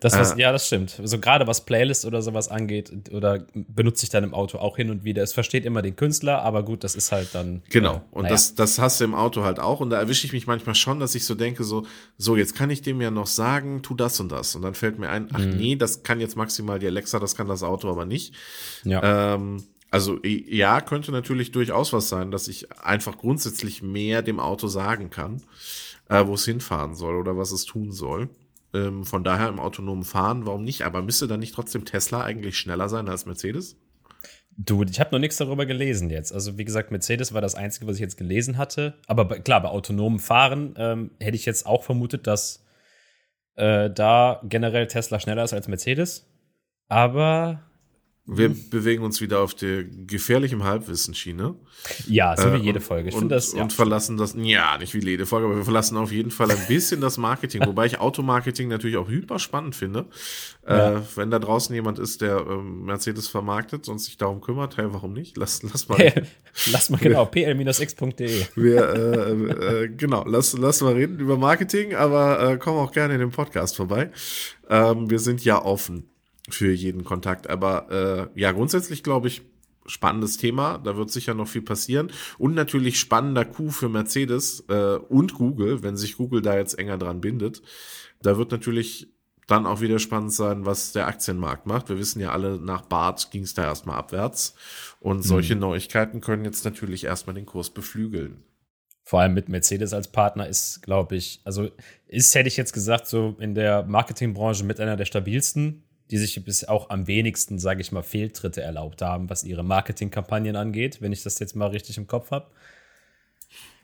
Das, 0.00 0.16
was, 0.18 0.32
äh, 0.32 0.40
ja, 0.40 0.52
das 0.52 0.68
stimmt. 0.68 0.96
Also 0.98 1.18
gerade 1.18 1.46
was 1.46 1.66
Playlist 1.66 2.06
oder 2.06 2.22
sowas 2.22 2.48
angeht, 2.48 2.90
oder 3.12 3.44
benutze 3.52 4.04
ich 4.04 4.10
dann 4.10 4.24
im 4.24 4.32
Auto 4.32 4.56
auch 4.56 4.76
hin 4.78 4.88
und 4.88 5.04
wieder. 5.04 5.22
Es 5.22 5.34
versteht 5.34 5.66
immer 5.66 5.82
den 5.82 5.96
Künstler, 5.96 6.40
aber 6.42 6.62
gut, 6.62 6.82
das 6.82 6.94
ist 6.94 7.12
halt 7.12 7.28
dann. 7.34 7.62
Genau. 7.68 7.96
äh, 7.96 8.00
Und 8.12 8.22
naja. 8.22 8.34
das, 8.34 8.54
das 8.54 8.78
hast 8.78 9.00
du 9.00 9.04
im 9.04 9.14
Auto 9.14 9.42
halt 9.42 9.60
auch. 9.60 9.80
Und 9.80 9.90
da 9.90 9.98
erwische 9.98 10.26
ich 10.26 10.32
mich 10.32 10.46
manchmal 10.46 10.74
schon, 10.74 10.98
dass 10.98 11.14
ich 11.14 11.26
so 11.26 11.34
denke, 11.34 11.62
so, 11.62 11.84
so, 12.16 12.36
jetzt 12.36 12.54
kann 12.54 12.70
ich 12.70 12.80
dem 12.80 13.02
ja 13.02 13.10
noch 13.10 13.26
sagen, 13.26 13.82
tu 13.82 13.94
das 13.94 14.18
und 14.18 14.32
das. 14.32 14.56
Und 14.56 14.62
dann 14.62 14.72
fällt 14.72 14.98
mir 14.98 15.10
ein, 15.10 15.28
ach 15.34 15.40
Mhm. 15.40 15.56
nee, 15.58 15.76
das 15.76 16.04
kann 16.04 16.20
jetzt 16.20 16.36
maximal 16.36 16.78
die 16.78 16.86
Alexa, 16.86 17.18
das 17.18 17.36
kann 17.36 17.48
das 17.48 17.62
Auto 17.62 17.90
aber 17.90 18.06
nicht. 18.06 18.32
Ja. 18.84 19.34
Ähm, 19.34 19.62
also 19.94 20.18
ja, 20.24 20.80
könnte 20.80 21.12
natürlich 21.12 21.52
durchaus 21.52 21.92
was 21.92 22.08
sein, 22.08 22.32
dass 22.32 22.48
ich 22.48 22.72
einfach 22.82 23.16
grundsätzlich 23.16 23.80
mehr 23.80 24.22
dem 24.22 24.40
Auto 24.40 24.66
sagen 24.66 25.08
kann, 25.08 25.40
äh, 26.08 26.26
wo 26.26 26.34
es 26.34 26.44
hinfahren 26.44 26.96
soll 26.96 27.14
oder 27.14 27.36
was 27.36 27.52
es 27.52 27.64
tun 27.64 27.92
soll. 27.92 28.28
Ähm, 28.74 29.04
von 29.04 29.22
daher 29.22 29.48
im 29.48 29.60
autonomen 29.60 30.02
Fahren, 30.02 30.46
warum 30.46 30.64
nicht? 30.64 30.82
Aber 30.82 31.00
müsste 31.00 31.28
dann 31.28 31.38
nicht 31.38 31.54
trotzdem 31.54 31.84
Tesla 31.84 32.24
eigentlich 32.24 32.58
schneller 32.58 32.88
sein 32.88 33.08
als 33.08 33.24
Mercedes? 33.24 33.76
Du, 34.56 34.82
ich 34.82 34.98
habe 34.98 35.10
noch 35.12 35.20
nichts 35.20 35.36
darüber 35.36 35.64
gelesen 35.64 36.10
jetzt. 36.10 36.32
Also 36.32 36.58
wie 36.58 36.64
gesagt, 36.64 36.90
Mercedes 36.90 37.32
war 37.32 37.40
das 37.40 37.54
Einzige, 37.54 37.86
was 37.86 37.94
ich 37.94 38.02
jetzt 38.02 38.16
gelesen 38.16 38.58
hatte. 38.58 38.94
Aber 39.06 39.24
bei, 39.24 39.38
klar, 39.38 39.62
bei 39.62 39.68
autonomem 39.68 40.18
Fahren 40.18 40.74
ähm, 40.76 41.12
hätte 41.20 41.36
ich 41.36 41.46
jetzt 41.46 41.66
auch 41.66 41.84
vermutet, 41.84 42.26
dass 42.26 42.66
äh, 43.54 43.90
da 43.90 44.40
generell 44.42 44.88
Tesla 44.88 45.20
schneller 45.20 45.44
ist 45.44 45.52
als 45.52 45.68
Mercedes. 45.68 46.28
Aber 46.88 47.62
Wir 48.26 48.48
Mhm. 48.48 48.70
bewegen 48.70 49.02
uns 49.04 49.20
wieder 49.20 49.40
auf 49.40 49.52
der 49.54 49.84
gefährlichen 49.84 50.64
Halbwissensschiene. 50.64 51.56
ja, 52.06 52.34
so 52.38 52.48
Äh, 52.48 52.54
wie 52.54 52.64
jede 52.64 52.78
und- 52.78 52.84
Folge. 52.84 53.08
Ich 53.10 53.14
und, 53.14 53.28
das. 53.28 53.52
Ja, 53.52 53.62
und 53.62 53.72
verlassen 53.74 54.16
das, 54.16 54.34
ja, 54.38 54.78
nicht 54.78 54.94
wie 54.94 55.04
jede 55.04 55.26
Folge, 55.26 55.46
aber 55.46 55.56
wir 55.56 55.64
verlassen 55.64 55.98
auf 55.98 56.10
jeden 56.10 56.30
Fall 56.30 56.50
ein 56.50 56.66
bisschen 56.66 57.02
das 57.02 57.18
Marketing, 57.18 57.60
wobei 57.66 57.84
ich 57.84 58.00
Automarketing 58.00 58.68
natürlich 58.68 58.96
auch 58.96 59.08
hyper 59.08 59.38
spannend 59.38 59.76
finde. 59.76 60.06
Ja. 60.66 60.94
Äh, 60.96 61.00
wenn 61.16 61.30
da 61.30 61.38
draußen 61.38 61.74
jemand 61.74 61.98
ist, 61.98 62.22
der 62.22 62.38
ähm, 62.48 62.86
Mercedes 62.86 63.28
vermarktet 63.28 63.88
und 63.90 63.98
sich 63.98 64.16
darum 64.16 64.40
kümmert, 64.40 64.78
hey, 64.78 64.86
warum 64.88 65.12
nicht? 65.12 65.36
Lass, 65.36 65.62
lass 65.62 65.86
mal. 65.90 65.98
Lass 66.72 66.88
mal 66.88 66.96
genau, 66.98 67.26
pl-x.de. 67.26 68.46
Wir, 68.54 68.88
äh, 68.94 69.82
äh, 69.84 69.88
genau, 69.88 70.24
lass, 70.26 70.56
lass 70.56 70.80
mal 70.80 70.94
reden 70.94 71.18
über 71.18 71.36
Marketing, 71.36 71.94
aber 71.94 72.52
äh, 72.52 72.56
komm 72.58 72.76
auch 72.76 72.92
gerne 72.92 73.14
in 73.14 73.20
den 73.20 73.32
Podcast 73.32 73.76
vorbei. 73.76 74.10
Ähm, 74.70 75.10
wir 75.10 75.18
sind 75.18 75.44
ja 75.44 75.60
offen 75.62 76.08
für 76.48 76.72
jeden 76.72 77.04
Kontakt, 77.04 77.48
aber 77.48 78.30
äh, 78.34 78.40
ja, 78.40 78.52
grundsätzlich 78.52 79.02
glaube 79.02 79.28
ich, 79.28 79.42
spannendes 79.86 80.36
Thema, 80.38 80.78
da 80.78 80.96
wird 80.96 81.10
sicher 81.10 81.34
noch 81.34 81.48
viel 81.48 81.62
passieren 81.62 82.10
und 82.38 82.54
natürlich 82.54 82.98
spannender 82.98 83.44
Coup 83.44 83.70
für 83.70 83.88
Mercedes 83.88 84.64
äh, 84.68 84.96
und 84.96 85.34
Google, 85.34 85.82
wenn 85.82 85.96
sich 85.96 86.16
Google 86.16 86.42
da 86.42 86.56
jetzt 86.56 86.78
enger 86.78 86.98
dran 86.98 87.20
bindet. 87.20 87.62
Da 88.22 88.38
wird 88.38 88.50
natürlich 88.50 89.14
dann 89.46 89.66
auch 89.66 89.80
wieder 89.80 89.98
spannend 89.98 90.32
sein, 90.32 90.64
was 90.64 90.92
der 90.92 91.06
Aktienmarkt 91.06 91.66
macht. 91.66 91.88
Wir 91.88 91.98
wissen 91.98 92.20
ja 92.20 92.32
alle, 92.32 92.58
nach 92.58 92.82
Bart 92.82 93.30
ging 93.30 93.42
es 93.42 93.54
da 93.54 93.64
erstmal 93.64 93.96
abwärts. 93.96 94.54
Und 95.00 95.22
solche 95.22 95.54
Neuigkeiten 95.54 96.20
können 96.20 96.44
jetzt 96.44 96.64
natürlich 96.64 97.04
erstmal 97.04 97.34
den 97.34 97.44
Kurs 97.44 97.70
beflügeln. 97.70 98.42
Vor 99.06 99.20
allem 99.20 99.34
mit 99.34 99.50
Mercedes 99.50 99.92
als 99.92 100.10
Partner 100.10 100.48
ist, 100.48 100.80
glaube 100.80 101.16
ich, 101.16 101.42
also 101.44 101.68
ist, 102.06 102.34
hätte 102.34 102.48
ich 102.48 102.56
jetzt 102.56 102.72
gesagt, 102.72 103.06
so 103.06 103.36
in 103.38 103.54
der 103.54 103.82
Marketingbranche 103.82 104.64
mit 104.64 104.80
einer 104.80 104.96
der 104.96 105.04
stabilsten, 105.04 105.83
die 106.10 106.18
sich 106.18 106.42
bis 106.44 106.64
auch 106.64 106.90
am 106.90 107.06
wenigsten, 107.06 107.58
sage 107.58 107.80
ich 107.80 107.92
mal, 107.92 108.02
Fehltritte 108.02 108.62
erlaubt 108.62 109.02
haben, 109.02 109.30
was 109.30 109.44
ihre 109.44 109.62
Marketingkampagnen 109.62 110.56
angeht, 110.56 111.00
wenn 111.00 111.12
ich 111.12 111.22
das 111.22 111.38
jetzt 111.38 111.56
mal 111.56 111.68
richtig 111.68 111.96
im 111.96 112.06
Kopf 112.06 112.30
habe. 112.30 112.50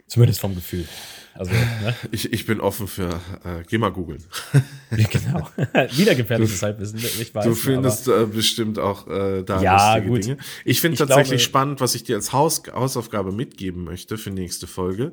Zumindest 0.06 0.40
vom 0.40 0.54
Gefühl. 0.54 0.86
Also, 1.34 1.52
ne? 1.52 1.94
Ich, 2.10 2.32
ich 2.32 2.44
bin 2.46 2.60
offen 2.60 2.86
für, 2.88 3.08
äh, 3.44 3.62
geh 3.68 3.78
mal 3.78 3.90
googeln. 3.90 4.22
genau. 4.90 5.48
Wieder 5.96 6.14
gefährliches 6.14 6.62
Halbwissen, 6.62 6.98
ich 6.98 7.34
weiß. 7.34 7.44
Du 7.44 7.54
findest 7.54 8.08
äh, 8.08 8.26
bestimmt 8.26 8.78
auch 8.78 9.06
äh, 9.06 9.42
da 9.42 9.62
Ja, 9.62 9.94
lustige 9.96 10.08
gut. 10.12 10.24
Dinge. 10.24 10.36
Ich 10.64 10.80
finde 10.80 10.94
Ich 10.94 10.98
tatsächlich 10.98 11.28
glaube- 11.28 11.40
spannend, 11.40 11.80
was 11.80 11.94
ich 11.94 12.02
dir 12.04 12.16
als 12.16 12.32
Haus 12.32 12.62
Hausaufgabe 12.72 13.32
mitgeben 13.32 13.84
möchte 13.84 14.18
für 14.18 14.30
nächste 14.30 14.66
Folge, 14.66 15.12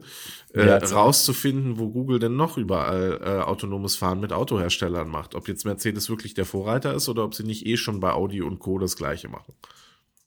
äh, 0.53 0.65
Ja, 0.65 0.77
rauszufinden, 0.77 1.77
wo 1.77 1.89
Google 1.89 2.19
denn 2.19 2.35
noch 2.35 2.57
überall 2.57 3.19
äh, 3.23 3.29
autonomes 3.43 3.95
Fahren 3.95 4.19
mit 4.19 4.33
Autoherstellern 4.33 5.07
macht. 5.07 5.35
Ob 5.35 5.47
jetzt 5.47 5.65
Mercedes 5.65 6.09
wirklich 6.09 6.33
der 6.33 6.45
Vorreiter 6.45 6.93
ist 6.93 7.07
oder 7.09 7.23
ob 7.23 7.35
sie 7.35 7.43
nicht 7.43 7.65
eh 7.65 7.77
schon 7.77 7.99
bei 7.99 8.11
Audi 8.11 8.41
und 8.41 8.59
Co. 8.59 8.79
das 8.79 8.95
gleiche 8.95 9.27
machen. 9.29 9.53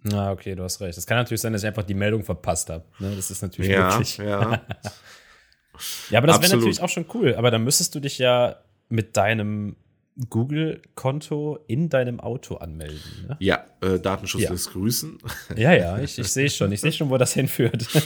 Aber, 0.05 0.15
ah, 0.17 0.33
okay, 0.33 0.55
du 0.55 0.63
hast 0.63 0.81
recht. 0.81 0.97
Es 0.97 1.05
kann 1.07 1.19
natürlich 1.19 1.43
sein, 1.43 1.53
dass 1.53 1.63
ich 1.63 1.69
einfach 1.69 1.83
die 1.83 1.93
Meldung 1.95 2.25
verpasst 2.25 2.71
habe. 2.71 2.85
Ne? 3.01 3.13
Das 3.17 3.31
ist 3.31 3.43
natürlich 3.43 3.71
Ja, 3.71 3.91
möglich. 3.91 4.17
ja. 4.17 4.63
Ja, 6.11 6.19
aber 6.19 6.27
das 6.29 6.41
wäre 6.43 6.57
natürlich 6.57 6.81
auch 6.83 6.89
schon 6.89 7.07
cool. 7.15 7.35
Aber 7.37 7.51
dann 7.51 7.65
müsstest 7.65 7.95
du 7.95 8.01
dich 8.01 8.19
ja 8.19 8.57
mit 8.89 9.17
deinem 9.17 9.77
Google-Konto 10.29 11.59
in 11.67 11.89
deinem 11.89 12.21
Auto 12.21 12.57
anmelden. 12.57 13.01
Ne? 13.29 13.37
Ja, 13.41 13.65
äh, 13.81 13.99
Datenschutz 13.99 14.43
Ja. 14.43 14.51
lässt 14.51 14.73
grüßen. 14.73 15.19
Ja, 15.57 15.73
ja, 15.73 15.99
ich, 15.99 16.19
ich 16.19 16.29
sehe 16.29 16.51
schon. 16.51 16.73
Ich 16.73 16.81
sehe 16.81 16.93
schon, 16.93 17.09
wo 17.11 17.17
das 17.17 17.33
hinführt. 17.33 17.87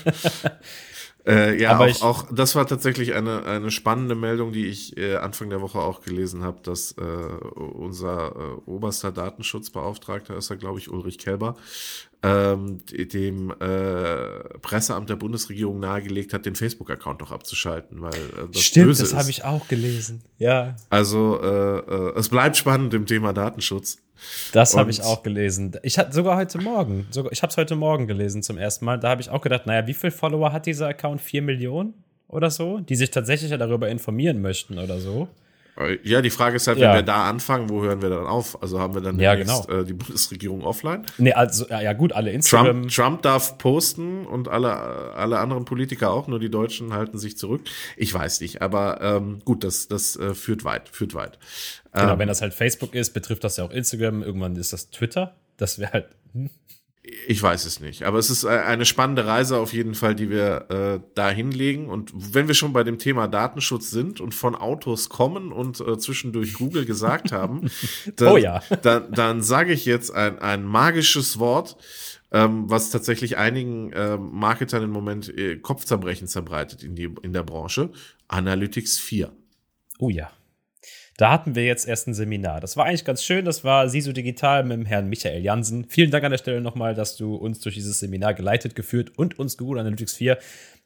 Äh, 1.26 1.58
ja, 1.58 1.70
Aber 1.70 1.84
auch, 1.84 1.88
ich- 1.88 2.02
auch 2.02 2.26
das 2.34 2.54
war 2.54 2.66
tatsächlich 2.66 3.14
eine, 3.14 3.46
eine 3.46 3.70
spannende 3.70 4.14
Meldung, 4.14 4.52
die 4.52 4.66
ich 4.66 4.94
äh, 4.98 5.16
Anfang 5.16 5.48
der 5.48 5.62
Woche 5.62 5.78
auch 5.78 6.02
gelesen 6.02 6.42
habe, 6.42 6.60
dass 6.62 6.92
äh, 6.98 7.00
unser 7.02 8.36
äh, 8.36 8.70
oberster 8.70 9.10
Datenschutzbeauftragter 9.10 10.36
ist 10.36 10.50
er, 10.50 10.56
glaube 10.56 10.80
ich, 10.80 10.90
Ulrich 10.90 11.16
Kelber, 11.16 11.56
ähm, 12.24 12.78
dem 12.88 13.50
äh, 13.50 14.58
Presseamt 14.60 15.10
der 15.10 15.16
Bundesregierung 15.16 15.78
nahegelegt 15.78 16.32
hat, 16.32 16.46
den 16.46 16.54
Facebook-Account 16.54 17.20
doch 17.20 17.32
abzuschalten, 17.32 18.00
weil 18.00 18.14
äh, 18.14 18.48
das 18.50 18.62
Stimmt, 18.62 18.86
Böse 18.86 19.02
das 19.02 19.14
habe 19.14 19.30
ich 19.30 19.44
auch 19.44 19.68
gelesen. 19.68 20.22
Ja. 20.38 20.74
Also 20.88 21.38
äh, 21.42 21.78
äh, 21.78 22.18
es 22.18 22.30
bleibt 22.30 22.56
spannend 22.56 22.94
im 22.94 23.06
Thema 23.06 23.32
Datenschutz. 23.32 23.98
Das 24.52 24.74
habe 24.74 24.90
ich 24.90 25.02
auch 25.02 25.22
gelesen. 25.22 25.72
Ich 25.82 25.98
hatte 25.98 26.12
sogar 26.12 26.36
heute 26.36 26.58
Morgen, 26.58 27.06
sogar, 27.10 27.32
ich 27.32 27.42
habe 27.42 27.50
es 27.50 27.56
heute 27.58 27.76
Morgen 27.76 28.06
gelesen 28.06 28.42
zum 28.42 28.56
ersten 28.56 28.86
Mal. 28.86 28.98
Da 28.98 29.10
habe 29.10 29.20
ich 29.20 29.28
auch 29.28 29.42
gedacht, 29.42 29.66
naja, 29.66 29.86
wie 29.86 29.94
viele 29.94 30.12
Follower 30.12 30.52
hat 30.52 30.64
dieser 30.66 30.88
Account? 30.88 31.20
Vier 31.20 31.42
Millionen 31.42 31.92
oder 32.28 32.50
so, 32.50 32.78
die 32.78 32.96
sich 32.96 33.10
tatsächlich 33.10 33.50
darüber 33.50 33.88
informieren 33.88 34.40
möchten 34.40 34.78
oder 34.78 34.98
so. 34.98 35.28
Ja, 36.04 36.22
die 36.22 36.30
Frage 36.30 36.56
ist 36.56 36.68
halt, 36.68 36.78
ja. 36.78 36.90
wenn 36.90 36.98
wir 36.98 37.02
da 37.02 37.28
anfangen, 37.28 37.68
wo 37.68 37.82
hören 37.82 38.00
wir 38.00 38.08
dann 38.08 38.26
auf? 38.26 38.62
Also 38.62 38.78
haben 38.78 38.94
wir 38.94 39.00
dann 39.00 39.18
ja, 39.18 39.34
genau. 39.34 39.66
äh, 39.66 39.84
die 39.84 39.92
Bundesregierung 39.92 40.62
offline? 40.62 41.04
Nee, 41.18 41.32
also 41.32 41.66
ja, 41.68 41.92
gut, 41.94 42.12
alle 42.12 42.30
Instagram. 42.30 42.82
Trump, 42.82 42.90
Trump 42.92 43.22
darf 43.22 43.58
posten 43.58 44.24
und 44.24 44.46
alle, 44.48 44.72
alle 44.72 45.40
anderen 45.40 45.64
Politiker 45.64 46.12
auch, 46.12 46.28
nur 46.28 46.38
die 46.38 46.50
Deutschen 46.50 46.92
halten 46.92 47.18
sich 47.18 47.36
zurück. 47.36 47.62
Ich 47.96 48.14
weiß 48.14 48.40
nicht, 48.40 48.62
aber 48.62 49.00
ähm, 49.00 49.40
gut, 49.44 49.64
das, 49.64 49.88
das 49.88 50.14
äh, 50.16 50.34
führt 50.34 50.64
weit, 50.64 50.88
führt 50.88 51.14
weit. 51.14 51.40
Genau, 51.92 52.12
ähm, 52.12 52.18
wenn 52.20 52.28
das 52.28 52.40
halt 52.40 52.54
Facebook 52.54 52.94
ist, 52.94 53.10
betrifft 53.12 53.42
das 53.42 53.56
ja 53.56 53.64
auch 53.64 53.70
Instagram, 53.70 54.22
irgendwann 54.22 54.54
ist 54.54 54.72
das 54.72 54.90
Twitter. 54.90 55.34
Das 55.56 55.80
wäre 55.80 55.92
halt. 55.92 56.06
Ich 57.26 57.42
weiß 57.42 57.66
es 57.66 57.80
nicht, 57.80 58.04
aber 58.04 58.18
es 58.18 58.30
ist 58.30 58.44
äh, 58.44 58.48
eine 58.48 58.86
spannende 58.86 59.26
Reise 59.26 59.58
auf 59.58 59.74
jeden 59.74 59.94
Fall, 59.94 60.14
die 60.14 60.30
wir 60.30 60.70
äh, 60.70 61.00
da 61.14 61.28
hinlegen. 61.28 61.90
Und 61.90 62.12
wenn 62.14 62.48
wir 62.48 62.54
schon 62.54 62.72
bei 62.72 62.82
dem 62.82 62.98
Thema 62.98 63.28
Datenschutz 63.28 63.90
sind 63.90 64.22
und 64.22 64.34
von 64.34 64.54
Autos 64.54 65.10
kommen 65.10 65.52
und 65.52 65.80
äh, 65.80 65.98
zwischendurch 65.98 66.54
Google 66.54 66.86
gesagt 66.86 67.30
haben, 67.30 67.70
dann, 68.16 68.32
oh 68.32 68.36
ja. 68.38 68.62
dann, 68.82 69.12
dann 69.12 69.42
sage 69.42 69.74
ich 69.74 69.84
jetzt 69.84 70.14
ein, 70.14 70.38
ein 70.38 70.64
magisches 70.64 71.38
Wort, 71.38 71.76
ähm, 72.32 72.70
was 72.70 72.88
tatsächlich 72.88 73.36
einigen 73.36 73.92
äh, 73.92 74.16
Marketern 74.16 74.82
im 74.82 74.90
Moment 74.90 75.28
äh, 75.28 75.56
Kopfzerbrechen 75.56 76.26
zerbreitet 76.26 76.82
in, 76.82 76.94
die, 76.94 77.10
in 77.20 77.34
der 77.34 77.42
Branche. 77.42 77.90
Analytics 78.28 78.98
4. 78.98 79.30
Oh 79.98 80.08
ja. 80.08 80.30
Da 81.16 81.30
hatten 81.30 81.54
wir 81.54 81.64
jetzt 81.64 81.86
erst 81.86 82.08
ein 82.08 82.14
Seminar. 82.14 82.60
Das 82.60 82.76
war 82.76 82.86
eigentlich 82.86 83.04
ganz 83.04 83.22
schön. 83.22 83.44
Das 83.44 83.62
war 83.62 83.88
SISO 83.88 84.12
Digital 84.12 84.64
mit 84.64 84.78
dem 84.78 84.86
Herrn 84.86 85.08
Michael 85.08 85.42
Jansen. 85.42 85.86
Vielen 85.88 86.10
Dank 86.10 86.24
an 86.24 86.32
der 86.32 86.38
Stelle 86.38 86.60
nochmal, 86.60 86.94
dass 86.94 87.16
du 87.16 87.36
uns 87.36 87.60
durch 87.60 87.76
dieses 87.76 88.00
Seminar 88.00 88.34
geleitet, 88.34 88.74
geführt 88.74 89.16
und 89.16 89.38
uns 89.38 89.56
Google 89.56 89.78
Analytics 89.80 90.14
4 90.14 90.38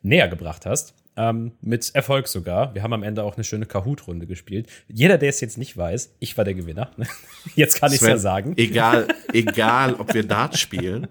näher 0.02 0.28
gebracht 0.28 0.66
hast. 0.66 0.94
Ähm, 1.20 1.50
mit 1.60 1.92
Erfolg 1.96 2.28
sogar. 2.28 2.76
Wir 2.76 2.84
haben 2.84 2.92
am 2.92 3.02
Ende 3.02 3.24
auch 3.24 3.34
eine 3.34 3.42
schöne 3.42 3.66
Kahoot-Runde 3.66 4.28
gespielt. 4.28 4.68
Jeder, 4.86 5.18
der 5.18 5.30
es 5.30 5.40
jetzt 5.40 5.58
nicht 5.58 5.76
weiß, 5.76 6.14
ich 6.20 6.38
war 6.38 6.44
der 6.44 6.54
Gewinner. 6.54 6.92
jetzt 7.56 7.80
kann 7.80 7.92
ich 7.92 8.00
es 8.00 8.06
ja 8.06 8.18
sagen. 8.18 8.54
Egal, 8.56 9.08
egal, 9.32 9.94
ob 9.94 10.14
wir 10.14 10.24
Dart 10.24 10.56
spielen 10.56 11.08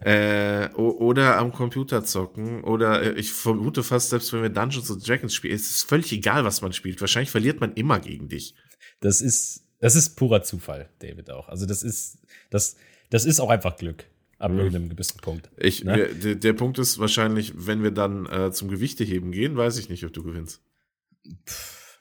äh, 0.00 0.68
oder 0.70 1.36
am 1.36 1.52
Computer 1.52 2.02
zocken 2.04 2.64
oder 2.64 3.02
äh, 3.02 3.12
ich 3.20 3.34
vermute 3.34 3.82
fast, 3.82 4.08
selbst 4.08 4.32
wenn 4.32 4.40
wir 4.40 4.48
Dungeons 4.48 4.90
and 4.90 5.06
Dragons 5.06 5.34
spielen, 5.34 5.54
es 5.54 5.68
ist 5.68 5.82
völlig 5.82 6.10
egal, 6.12 6.46
was 6.46 6.62
man 6.62 6.72
spielt. 6.72 7.02
Wahrscheinlich 7.02 7.30
verliert 7.30 7.60
man 7.60 7.74
immer 7.74 8.00
gegen 8.00 8.30
dich. 8.30 8.54
Das 9.00 9.20
ist, 9.20 9.66
das 9.78 9.94
ist 9.94 10.16
purer 10.16 10.42
Zufall, 10.42 10.88
David 11.00 11.28
auch. 11.30 11.50
Also 11.50 11.66
das 11.66 11.82
ist, 11.82 12.16
das, 12.48 12.76
das 13.10 13.26
ist 13.26 13.40
auch 13.40 13.50
einfach 13.50 13.76
Glück 13.76 14.06
ab 14.38 14.52
mhm. 14.52 14.58
irgendeinem 14.58 14.88
gewissen 14.88 15.18
Punkt. 15.20 15.50
Ich, 15.56 15.84
ne? 15.84 16.08
der, 16.08 16.34
der, 16.34 16.52
Punkt 16.52 16.78
ist 16.78 16.98
wahrscheinlich, 16.98 17.52
wenn 17.56 17.82
wir 17.82 17.90
dann 17.90 18.26
äh, 18.26 18.52
zum 18.52 18.68
Gewichteheben 18.68 19.32
gehen, 19.32 19.56
weiß 19.56 19.78
ich 19.78 19.88
nicht, 19.88 20.04
ob 20.04 20.12
du 20.12 20.22
gewinnst. 20.22 20.62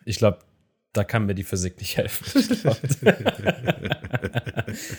Ich 0.05 0.17
glaube, 0.17 0.39
da 0.93 1.03
kann 1.03 1.25
mir 1.25 1.33
die 1.33 1.43
Physik 1.43 1.79
nicht 1.79 1.97
helfen. 1.97 2.57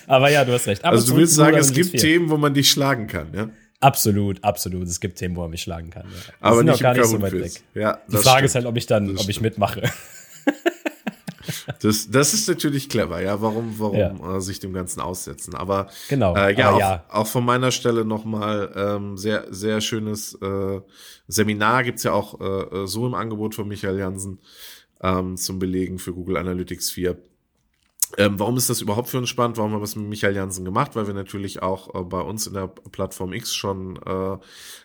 Aber 0.06 0.30
ja, 0.30 0.44
du 0.44 0.52
hast 0.52 0.66
recht. 0.66 0.84
Aber 0.84 0.96
also 0.96 1.12
du 1.12 1.18
willst 1.18 1.34
sagen, 1.34 1.56
es 1.56 1.72
gibt 1.72 1.90
viel. 1.90 2.00
Themen, 2.00 2.30
wo 2.30 2.36
man 2.36 2.52
dich 2.52 2.70
schlagen 2.70 3.06
kann, 3.06 3.32
ja? 3.32 3.50
Absolut, 3.80 4.42
absolut. 4.42 4.88
Es 4.88 4.98
gibt 4.98 5.18
Themen, 5.18 5.36
wo 5.36 5.42
man 5.42 5.50
mich 5.50 5.62
schlagen 5.62 5.90
kann. 5.90 6.06
Ja. 6.06 6.34
Aber 6.40 6.62
nicht, 6.62 6.80
gar 6.80 6.94
nicht 6.94 7.06
so 7.06 7.20
weit 7.20 7.32
weg. 7.32 7.52
Ja, 7.74 8.00
die 8.08 8.16
Frage 8.16 8.22
stimmt. 8.22 8.44
ist 8.44 8.54
halt, 8.54 8.66
ob 8.66 8.76
ich 8.76 8.86
dann, 8.86 9.14
das 9.14 9.22
ob 9.22 9.28
ich 9.28 9.40
mitmache. 9.40 9.82
Das, 11.80 12.10
das 12.10 12.34
ist 12.34 12.48
natürlich 12.48 12.88
clever, 12.88 13.20
ja. 13.20 13.40
Warum, 13.40 13.78
warum 13.78 13.96
ja. 13.96 14.36
Äh, 14.36 14.40
sich 14.40 14.60
dem 14.60 14.72
Ganzen 14.72 15.00
aussetzen? 15.00 15.54
Aber 15.54 15.88
genau, 16.08 16.34
äh, 16.36 16.54
ja, 16.54 16.70
auch, 16.70 16.78
ja, 16.78 17.04
auch, 17.08 17.26
von 17.26 17.44
meiner 17.44 17.70
Stelle 17.70 18.04
nochmal 18.04 18.72
ähm, 18.74 19.16
sehr, 19.16 19.46
sehr 19.50 19.80
schönes 19.80 20.34
äh, 20.40 20.80
Seminar 21.26 21.84
gibt's 21.84 22.02
ja 22.02 22.12
auch 22.12 22.40
äh, 22.40 22.44
äh, 22.44 22.86
so 22.86 23.06
im 23.06 23.14
Angebot 23.14 23.54
von 23.54 23.68
Michael 23.68 23.98
Jansen 23.98 24.38
ähm, 25.02 25.36
zum 25.36 25.58
Belegen 25.58 25.98
für 25.98 26.12
Google 26.12 26.36
Analytics 26.36 26.90
4. 26.90 27.16
Ähm, 28.16 28.38
warum 28.38 28.56
ist 28.56 28.70
das 28.70 28.80
überhaupt 28.80 29.08
für 29.08 29.18
uns 29.18 29.28
spannend? 29.28 29.56
Warum 29.56 29.72
haben 29.72 29.80
wir 29.80 29.84
es 29.84 29.96
mit 29.96 30.08
Michael 30.08 30.36
Jansen 30.36 30.64
gemacht? 30.64 30.94
Weil 30.94 31.06
wir 31.06 31.14
natürlich 31.14 31.62
auch 31.62 31.94
äh, 31.94 32.04
bei 32.04 32.20
uns 32.20 32.46
in 32.46 32.54
der 32.54 32.68
Plattform 32.68 33.32
X 33.32 33.54
schon 33.54 33.96
äh, 33.96 34.38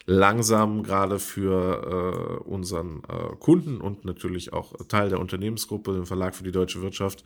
langsam 0.05 0.83
gerade 0.83 1.19
für 1.19 2.39
äh, 2.43 2.49
unseren 2.49 3.03
äh, 3.07 3.35
Kunden 3.39 3.81
und 3.81 4.05
natürlich 4.05 4.53
auch 4.53 4.73
Teil 4.87 5.09
der 5.09 5.19
Unternehmensgruppe, 5.19 5.93
den 5.93 6.05
Verlag 6.05 6.35
für 6.35 6.43
die 6.43 6.51
deutsche 6.51 6.81
Wirtschaft, 6.81 7.23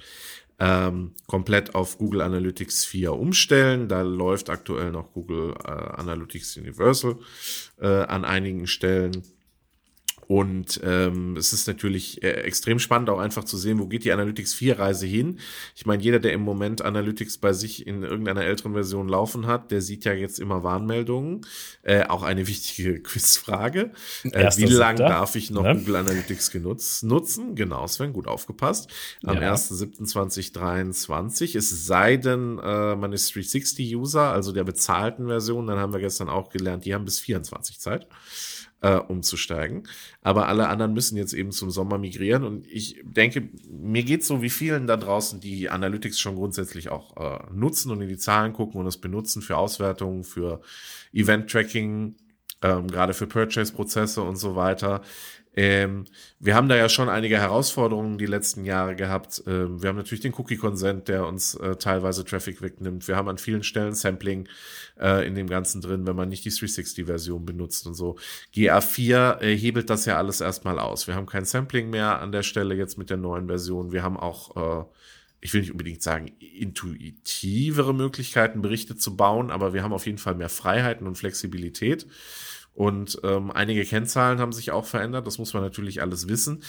ähm, 0.60 1.12
komplett 1.27 1.75
auf 1.75 1.98
Google 1.98 2.22
Analytics 2.22 2.86
4 2.86 3.13
umstellen. 3.13 3.88
Da 3.88 4.01
läuft 4.01 4.50
aktuell 4.50 4.91
noch 4.91 5.13
Google 5.13 5.53
äh, 5.63 5.69
Analytics 5.69 6.57
Universal 6.57 7.17
äh, 7.79 7.88
an 7.88 8.25
einigen 8.25 8.67
Stellen. 8.67 9.24
Und 10.27 10.80
ähm, 10.84 11.38
es 11.38 11.53
ist 11.53 11.68
natürlich 11.68 12.24
äh, 12.24 12.32
extrem 12.32 12.80
spannend, 12.80 13.10
auch 13.10 13.20
einfach 13.20 13.44
zu 13.44 13.58
sehen, 13.58 13.80
wo 13.80 13.88
geht 13.88 14.06
die 14.06 14.12
Analytics 14.12 14.53
4 14.53 14.80
Reise 14.80 15.06
hin. 15.06 15.39
Ich 15.75 15.86
meine, 15.86 16.01
jeder, 16.01 16.20
der 16.20 16.34
im 16.34 16.42
Moment 16.42 16.82
Analytics 16.82 17.38
bei 17.38 17.53
sich 17.53 17.88
in 17.88 18.03
irgendeiner 18.03 18.44
älteren 18.44 18.74
Version 18.74 19.08
laufen 19.08 19.48
hat, 19.48 19.72
der 19.72 19.82
sieht 19.82 20.06
ja 20.06 20.13
jetzt 20.13 20.39
immer 20.39 20.63
Warnmeldungen. 20.63 21.42
Äh, 21.84 22.06
auch 22.06 22.24
eine 22.24 22.48
wichtige 22.53 23.01
Quizfrage. 23.01 23.92
Äh, 24.24 24.50
wie 24.58 24.65
lange 24.65 25.00
darf 25.00 25.36
ich 25.36 25.51
noch 25.51 25.65
ja. 25.65 25.74
Google 25.74 25.98
Analytics 25.98 26.51
genutzt, 26.51 27.03
nutzen? 27.03 27.56
Genau, 27.56 27.86
Sven, 27.88 28.13
gut 28.13 28.27
aufgepasst. 28.27 28.89
Am 29.24 29.42
ja. 29.42 29.53
1.7.2023. 29.53 31.58
Es 31.58 31.86
sei 31.86 32.18
denn, 32.18 32.60
äh, 32.60 32.96
man 32.96 33.13
ist 33.13 33.32
360-User, 33.34 34.32
also 34.32 34.51
der 34.51 34.63
bezahlten 34.63 35.27
Version, 35.27 35.68
dann 35.68 35.80
haben 35.80 35.94
wir 35.94 36.00
gestern 36.00 36.30
auch 36.30 36.50
gelernt, 36.50 36.86
die 36.86 36.94
haben 36.94 37.06
bis 37.06 37.20
24 37.20 37.80
Zeit 37.80 38.08
äh, 38.84 38.98
umzusteigen. 38.98 39.88
Aber 40.22 40.48
alle 40.50 40.68
anderen 40.68 40.94
müssen 40.94 41.18
jetzt 41.18 41.34
eben 41.34 41.52
zum 41.52 41.72
Sommer 41.72 41.98
migrieren. 41.98 42.44
Und 42.44 42.68
ich 42.68 43.02
denke, 43.04 43.50
mir 43.70 44.04
geht 44.04 44.24
so 44.24 44.42
wie 44.42 44.50
vielen 44.50 44.86
da 44.88 44.98
draußen, 44.98 45.40
die 45.40 45.70
Analytics 45.70 46.20
schon 46.20 46.36
grundsätzlich 46.36 46.90
auch 46.90 47.16
äh, 47.18 47.40
nutzen 47.54 47.92
und 47.92 48.02
in 48.02 48.10
die 48.10 48.18
Zahlen 48.18 48.54
gucken 48.54 48.80
und 48.80 48.86
es 48.86 48.98
benutzen 48.98 49.42
für 49.42 49.58
Auswertungen, 49.58 50.25
für 50.25 50.62
Event-Tracking, 51.13 52.16
ähm, 52.62 52.88
gerade 52.88 53.13
für 53.13 53.25
Purchase-Prozesse 53.25 54.22
und 54.22 54.36
so 54.36 54.56
weiter. 54.56 55.02
Ähm, 55.55 56.05
wir 56.39 56.55
haben 56.55 56.67
da 56.67 56.75
ja 56.75 56.89
schon 56.89 57.10
einige 57.10 57.38
Herausforderungen 57.38 58.17
die 58.17 58.25
letzten 58.25 58.65
Jahre 58.65 58.95
gehabt. 58.95 59.43
Ähm, 59.45 59.81
wir 59.81 59.89
haben 59.89 59.98
natürlich 59.98 60.22
den 60.22 60.33
Cookie-Consent, 60.33 61.07
der 61.07 61.27
uns 61.27 61.55
äh, 61.55 61.75
teilweise 61.75 62.25
Traffic 62.25 62.62
wegnimmt. 62.62 63.07
Wir 63.07 63.15
haben 63.15 63.29
an 63.29 63.38
vielen 63.38 63.63
Stellen 63.63 63.93
Sampling 63.93 64.48
äh, 65.00 65.27
in 65.27 65.36
dem 65.36 65.48
Ganzen 65.48 65.81
drin, 65.81 66.07
wenn 66.07 66.15
man 66.15 66.29
nicht 66.29 66.43
die 66.45 66.51
360-Version 66.51 67.45
benutzt 67.45 67.86
und 67.86 67.93
so. 67.93 68.17
GA4 68.55 69.41
äh, 69.41 69.55
hebelt 69.55 69.89
das 69.89 70.05
ja 70.05 70.17
alles 70.17 70.41
erstmal 70.41 70.79
aus. 70.79 71.07
Wir 71.07 71.15
haben 71.15 71.27
kein 71.27 71.45
Sampling 71.45 71.89
mehr 71.89 72.19
an 72.19 72.31
der 72.31 72.43
Stelle 72.43 72.74
jetzt 72.74 72.98
mit 72.98 73.10
der 73.12 73.17
neuen 73.17 73.48
Version. 73.48 73.91
Wir 73.91 74.01
haben 74.01 74.17
auch 74.17 74.81
äh, 74.81 74.86
ich 75.43 75.53
will 75.53 75.60
nicht 75.60 75.72
unbedingt 75.72 76.01
sagen, 76.01 76.31
intuitivere 76.39 77.93
Möglichkeiten, 77.93 78.62
Berichte 78.62 78.95
zu 78.95 79.17
bauen, 79.17 79.51
aber 79.51 79.74
wir 79.74 79.83
haben 79.83 79.91
auf 79.91 80.05
jeden 80.05 80.17
Fall 80.17 80.36
mehr 80.36 80.48
Freiheiten 80.48 81.05
und 81.05 81.17
Flexibilität. 81.17 82.07
Und 82.74 83.20
ähm, 83.24 83.51
einige 83.51 83.86
Kennzahlen 83.86 84.39
haben 84.39 84.51
sich 84.51 84.72
auch 84.72 84.86
verändert, 84.86 85.27
das 85.27 85.38
muss 85.38 85.53
man 85.53 85.63
natürlich 85.63 86.01
alles 86.01 86.27
wissen. 86.27 86.63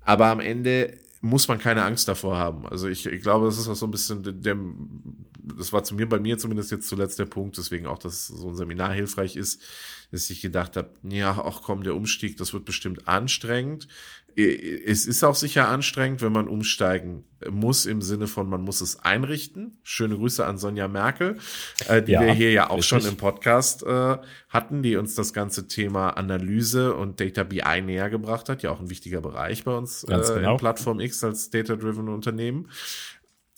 Aber 0.00 0.26
am 0.26 0.40
Ende 0.40 0.98
muss 1.20 1.46
man 1.46 1.58
keine 1.58 1.84
Angst 1.84 2.08
davor 2.08 2.36
haben. 2.36 2.66
Also 2.66 2.88
ich, 2.88 3.06
ich 3.06 3.22
glaube, 3.22 3.46
das 3.46 3.56
ist 3.56 3.68
auch 3.68 3.76
so 3.76 3.86
ein 3.86 3.92
bisschen 3.92 4.42
der, 4.42 4.56
das 5.44 5.72
war 5.72 5.84
zu 5.84 5.94
mir, 5.94 6.08
bei 6.08 6.18
mir 6.18 6.36
zumindest 6.36 6.72
jetzt 6.72 6.88
zuletzt 6.88 7.18
der 7.18 7.26
Punkt, 7.26 7.56
deswegen 7.58 7.86
auch, 7.86 7.98
dass 7.98 8.26
so 8.26 8.48
ein 8.48 8.56
Seminar 8.56 8.92
hilfreich 8.92 9.36
ist, 9.36 9.62
dass 10.10 10.28
ich 10.30 10.40
gedacht 10.40 10.76
habe, 10.76 10.90
ja, 11.04 11.42
ach 11.44 11.62
komm, 11.62 11.84
der 11.84 11.94
Umstieg, 11.94 12.36
das 12.38 12.52
wird 12.52 12.64
bestimmt 12.64 13.06
anstrengend. 13.06 13.86
Es 14.36 15.06
ist 15.06 15.24
auch 15.24 15.34
sicher 15.34 15.68
anstrengend, 15.68 16.22
wenn 16.22 16.32
man 16.32 16.48
umsteigen 16.48 17.24
muss, 17.50 17.86
im 17.86 18.02
Sinne 18.02 18.26
von, 18.26 18.48
man 18.48 18.62
muss 18.62 18.80
es 18.80 19.00
einrichten. 19.00 19.78
Schöne 19.82 20.16
Grüße 20.16 20.44
an 20.46 20.58
Sonja 20.58 20.88
Merkel, 20.88 21.38
äh, 21.88 22.02
die 22.02 22.12
ja, 22.12 22.20
wir 22.20 22.32
hier 22.32 22.52
ja 22.52 22.70
auch 22.70 22.78
richtig. 22.78 22.88
schon 22.88 23.06
im 23.06 23.16
Podcast 23.16 23.82
äh, 23.82 24.18
hatten, 24.48 24.82
die 24.82 24.96
uns 24.96 25.14
das 25.14 25.32
ganze 25.32 25.66
Thema 25.66 26.10
Analyse 26.10 26.94
und 26.94 27.20
Data 27.20 27.42
BI 27.42 27.82
näher 27.82 28.10
gebracht 28.10 28.48
hat. 28.48 28.62
Ja, 28.62 28.70
auch 28.70 28.80
ein 28.80 28.90
wichtiger 28.90 29.20
Bereich 29.20 29.64
bei 29.64 29.76
uns 29.76 30.04
äh, 30.04 30.06
genau. 30.06 30.52
in 30.52 30.56
Plattform 30.58 31.00
X 31.00 31.24
als 31.24 31.50
Data-Driven 31.50 32.08
Unternehmen 32.08 32.68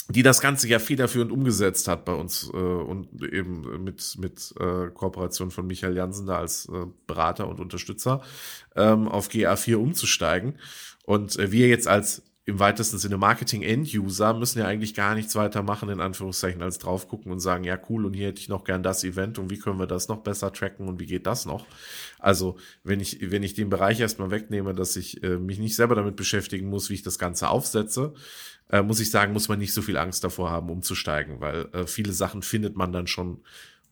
die 0.09 0.23
das 0.23 0.41
Ganze 0.41 0.69
ja 0.69 0.79
federführend 0.79 1.33
umgesetzt 1.33 1.89
hat 1.89 2.05
bei 2.05 2.13
uns 2.13 2.51
äh, 2.53 2.57
und 2.57 3.23
eben 3.23 3.83
mit, 3.83 4.17
mit 4.19 4.55
äh, 4.61 4.91
Kooperation 4.91 5.51
von 5.51 5.67
Michael 5.67 5.97
Jansen 5.97 6.27
da 6.27 6.39
als 6.39 6.69
äh, 6.69 6.87
Berater 7.07 7.49
und 7.49 7.61
Unterstützer 7.61 8.23
ähm, 8.77 9.09
auf 9.09 9.29
GA4 9.29 9.77
umzusteigen. 9.77 10.59
Und 11.05 11.39
äh, 11.39 11.53
wir 11.53 11.69
jetzt 11.69 11.89
als 11.89 12.23
im 12.47 12.59
weitesten 12.59 12.99
Sinne 12.99 13.17
Marketing-End-User 13.17 14.35
müssen 14.35 14.59
ja 14.59 14.67
eigentlich 14.67 14.95
gar 14.95 15.15
nichts 15.15 15.35
weiter 15.35 15.63
machen, 15.63 15.89
in 15.89 16.01
Anführungszeichen, 16.01 16.63
als 16.63 16.79
drauf 16.79 17.09
gucken 17.09 17.33
und 17.33 17.41
sagen, 17.41 17.65
ja 17.65 17.79
cool, 17.89 18.05
und 18.05 18.13
hier 18.13 18.29
hätte 18.29 18.41
ich 18.41 18.51
noch 18.51 18.65
gern 18.65 18.83
das 18.83 19.03
Event 19.03 19.39
und 19.39 19.51
wie 19.51 19.59
können 19.59 19.79
wir 19.79 19.87
das 19.87 20.09
noch 20.09 20.19
besser 20.19 20.53
tracken 20.53 20.87
und 20.87 21.01
wie 21.01 21.07
geht 21.07 21.27
das 21.27 21.47
noch? 21.47 21.65
Also, 22.19 22.57
wenn 22.83 23.01
ich, 23.01 23.31
wenn 23.31 23.43
ich 23.43 23.55
den 23.55 23.71
Bereich 23.71 23.99
erstmal 23.99 24.31
wegnehme, 24.31 24.75
dass 24.75 24.97
ich 24.97 25.23
äh, 25.23 25.39
mich 25.39 25.59
nicht 25.59 25.75
selber 25.75 25.95
damit 25.95 26.17
beschäftigen 26.17 26.69
muss, 26.69 26.91
wie 26.91 26.95
ich 26.95 27.03
das 27.03 27.19
Ganze 27.19 27.49
aufsetze, 27.49 28.13
äh, 28.75 28.83
muss 28.83 28.99
ich 28.99 29.11
sagen, 29.11 29.33
muss 29.33 29.49
man 29.49 29.61
nicht 29.61 29.73
so 29.73 29.83
viel 29.83 29.97
Angst 29.97 30.25
davor 30.25 30.51
haben, 30.51 30.69
umzusteigen, 30.69 31.41
weil 31.41 31.69
äh, 31.73 31.87
viele 31.87 32.13
Sachen 32.13 32.43
findet 32.43 32.75
man 32.75 32.93
dann 32.93 33.07
schon 33.07 33.41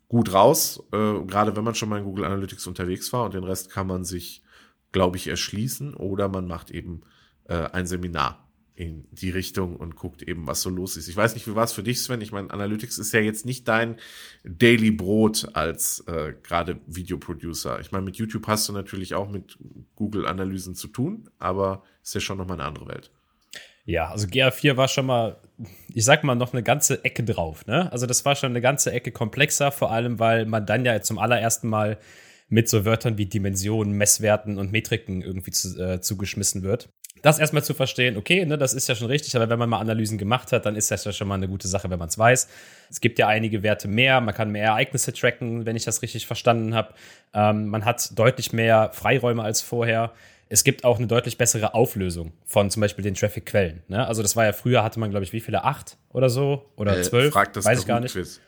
gut 0.08 0.32
raus, 0.32 0.82
äh, 0.92 1.20
gerade 1.24 1.54
wenn 1.54 1.62
man 1.62 1.76
schon 1.76 1.88
mal 1.88 1.98
in 1.98 2.04
Google 2.04 2.24
Analytics 2.24 2.66
unterwegs 2.66 3.12
war 3.12 3.24
und 3.24 3.34
den 3.34 3.44
Rest 3.44 3.70
kann 3.70 3.86
man 3.86 4.04
sich, 4.04 4.42
glaube 4.90 5.18
ich, 5.18 5.28
erschließen 5.28 5.94
oder 5.94 6.28
man 6.28 6.48
macht 6.48 6.72
eben 6.72 7.02
äh, 7.44 7.54
ein 7.54 7.86
Seminar 7.86 8.48
in 8.74 9.04
die 9.12 9.30
Richtung 9.30 9.76
und 9.76 9.94
guckt 9.94 10.22
eben, 10.22 10.48
was 10.48 10.62
so 10.62 10.70
los 10.70 10.96
ist. 10.96 11.06
Ich 11.06 11.16
weiß 11.16 11.34
nicht, 11.34 11.46
wie 11.46 11.54
war 11.54 11.64
es 11.64 11.72
für 11.72 11.84
dich, 11.84 12.02
Sven? 12.02 12.20
Ich 12.20 12.32
meine, 12.32 12.50
Analytics 12.50 12.98
ist 12.98 13.12
ja 13.12 13.20
jetzt 13.20 13.46
nicht 13.46 13.68
dein 13.68 13.96
Daily 14.42 14.90
Brot 14.90 15.50
als 15.52 16.00
äh, 16.08 16.34
gerade 16.42 16.80
Videoproducer. 16.88 17.78
Ich 17.78 17.92
meine, 17.92 18.04
mit 18.04 18.16
YouTube 18.16 18.48
hast 18.48 18.68
du 18.68 18.72
natürlich 18.72 19.14
auch 19.14 19.30
mit 19.30 19.58
Google-Analysen 19.94 20.74
zu 20.74 20.88
tun, 20.88 21.30
aber 21.38 21.84
ist 22.02 22.14
ja 22.14 22.20
schon 22.20 22.38
nochmal 22.38 22.58
eine 22.58 22.66
andere 22.66 22.88
Welt. 22.88 23.12
Ja, 23.84 24.10
also 24.10 24.26
GA4 24.26 24.76
war 24.76 24.88
schon 24.88 25.06
mal, 25.06 25.36
ich 25.92 26.04
sag 26.04 26.24
mal, 26.24 26.34
noch 26.34 26.52
eine 26.52 26.62
ganze 26.62 27.04
Ecke 27.04 27.24
drauf. 27.24 27.66
Ne? 27.66 27.90
Also 27.90 28.06
das 28.06 28.24
war 28.24 28.36
schon 28.36 28.50
eine 28.50 28.60
ganze 28.60 28.92
Ecke 28.92 29.10
komplexer, 29.10 29.72
vor 29.72 29.90
allem, 29.90 30.18
weil 30.18 30.46
man 30.46 30.66
dann 30.66 30.84
ja 30.84 31.00
zum 31.00 31.18
allerersten 31.18 31.68
Mal 31.68 31.98
mit 32.48 32.68
so 32.68 32.84
Wörtern 32.84 33.18
wie 33.18 33.26
Dimensionen, 33.26 33.94
Messwerten 33.94 34.58
und 34.58 34.72
Metriken 34.72 35.22
irgendwie 35.22 35.50
zu, 35.50 35.82
äh, 35.82 36.00
zugeschmissen 36.00 36.62
wird 36.62 36.90
das 37.22 37.38
erstmal 37.38 37.62
zu 37.62 37.72
verstehen, 37.72 38.16
okay, 38.16 38.44
ne, 38.44 38.58
das 38.58 38.74
ist 38.74 38.88
ja 38.88 38.96
schon 38.96 39.06
richtig, 39.06 39.34
aber 39.36 39.48
wenn 39.48 39.58
man 39.58 39.70
mal 39.70 39.78
Analysen 39.78 40.18
gemacht 40.18 40.50
hat, 40.50 40.66
dann 40.66 40.74
ist 40.74 40.90
das 40.90 41.04
ja 41.04 41.12
schon 41.12 41.28
mal 41.28 41.36
eine 41.36 41.48
gute 41.48 41.68
Sache, 41.68 41.88
wenn 41.88 41.98
man 41.98 42.08
es 42.08 42.18
weiß. 42.18 42.48
Es 42.90 43.00
gibt 43.00 43.18
ja 43.18 43.28
einige 43.28 43.62
Werte 43.62 43.86
mehr, 43.86 44.20
man 44.20 44.34
kann 44.34 44.50
mehr 44.50 44.64
Ereignisse 44.64 45.12
tracken, 45.12 45.64
wenn 45.64 45.76
ich 45.76 45.84
das 45.84 46.02
richtig 46.02 46.26
verstanden 46.26 46.74
habe. 46.74 46.94
Ähm, 47.32 47.68
man 47.68 47.84
hat 47.84 48.18
deutlich 48.18 48.52
mehr 48.52 48.90
Freiräume 48.92 49.42
als 49.42 49.62
vorher. 49.62 50.12
Es 50.52 50.64
gibt 50.64 50.84
auch 50.84 50.98
eine 50.98 51.06
deutlich 51.06 51.38
bessere 51.38 51.72
Auflösung 51.72 52.34
von 52.44 52.68
zum 52.68 52.82
Beispiel 52.82 53.02
den 53.02 53.14
Traffic-Quellen. 53.14 53.84
Ne? 53.88 54.06
Also 54.06 54.20
das 54.20 54.36
war 54.36 54.44
ja 54.44 54.52
früher, 54.52 54.84
hatte 54.84 55.00
man, 55.00 55.08
glaube 55.08 55.24
ich, 55.24 55.32
wie 55.32 55.40
viele? 55.40 55.64
Acht 55.64 55.96
oder 56.10 56.28
so? 56.28 56.70
Oder 56.76 56.98
äh, 56.98 57.02
zwölf? 57.02 57.34
Weiß 57.34 57.80
ich 57.80 57.86
gar 57.86 58.00
nicht. 58.00 58.12
Quiz. 58.12 58.38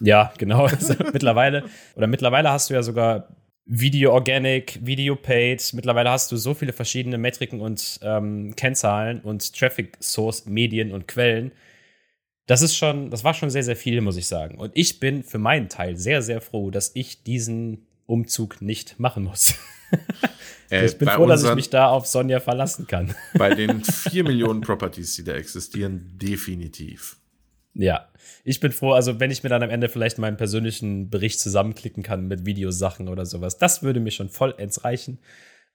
Ja, 0.00 0.32
genau. 0.38 0.66
Also 0.68 0.94
mittlerweile, 1.12 1.64
oder 1.96 2.06
mittlerweile 2.06 2.50
hast 2.50 2.70
du 2.70 2.74
ja 2.74 2.82
sogar 2.82 3.28
Video 3.66 4.14
Organic, 4.14 4.78
Video 4.86 5.16
Paid. 5.16 5.74
Mittlerweile 5.74 6.08
hast 6.08 6.32
du 6.32 6.38
so 6.38 6.54
viele 6.54 6.72
verschiedene 6.72 7.18
Metriken 7.18 7.60
und 7.60 8.00
ähm, 8.00 8.56
Kennzahlen 8.56 9.20
und 9.20 9.54
Traffic 9.54 9.98
Source 10.00 10.46
Medien 10.46 10.92
und 10.92 11.06
Quellen. 11.06 11.52
Das 12.46 12.62
ist 12.62 12.74
schon, 12.74 13.10
das 13.10 13.22
war 13.22 13.34
schon 13.34 13.50
sehr, 13.50 13.64
sehr 13.64 13.76
viel, 13.76 14.00
muss 14.00 14.16
ich 14.16 14.28
sagen. 14.28 14.56
Und 14.56 14.72
ich 14.74 14.98
bin 14.98 15.22
für 15.22 15.38
meinen 15.38 15.68
Teil 15.68 15.98
sehr, 15.98 16.22
sehr 16.22 16.40
froh, 16.40 16.70
dass 16.70 16.92
ich 16.94 17.22
diesen 17.22 17.86
Umzug 18.06 18.62
nicht 18.62 18.98
machen 18.98 19.24
muss. 19.24 19.56
Äh, 20.70 20.86
ich 20.86 20.98
bin 20.98 21.08
froh, 21.08 21.26
dass 21.26 21.44
ich 21.44 21.54
mich 21.54 21.70
da 21.70 21.88
auf 21.88 22.06
Sonja 22.06 22.40
verlassen 22.40 22.86
kann. 22.86 23.14
Bei 23.34 23.54
den 23.54 23.82
vier 23.84 24.24
Millionen 24.24 24.60
Properties, 24.60 25.14
die 25.16 25.24
da 25.24 25.34
existieren, 25.34 26.12
definitiv. 26.16 27.16
Ja, 27.74 28.08
ich 28.44 28.60
bin 28.60 28.72
froh, 28.72 28.92
also 28.92 29.18
wenn 29.18 29.30
ich 29.30 29.42
mir 29.42 29.48
dann 29.48 29.62
am 29.62 29.70
Ende 29.70 29.88
vielleicht 29.88 30.18
meinen 30.18 30.36
persönlichen 30.36 31.10
Bericht 31.10 31.40
zusammenklicken 31.40 32.02
kann 32.02 32.28
mit 32.28 32.46
Videosachen 32.46 33.08
oder 33.08 33.26
sowas, 33.26 33.58
das 33.58 33.82
würde 33.82 34.00
mir 34.00 34.12
schon 34.12 34.28
vollends 34.28 34.84
reichen. 34.84 35.18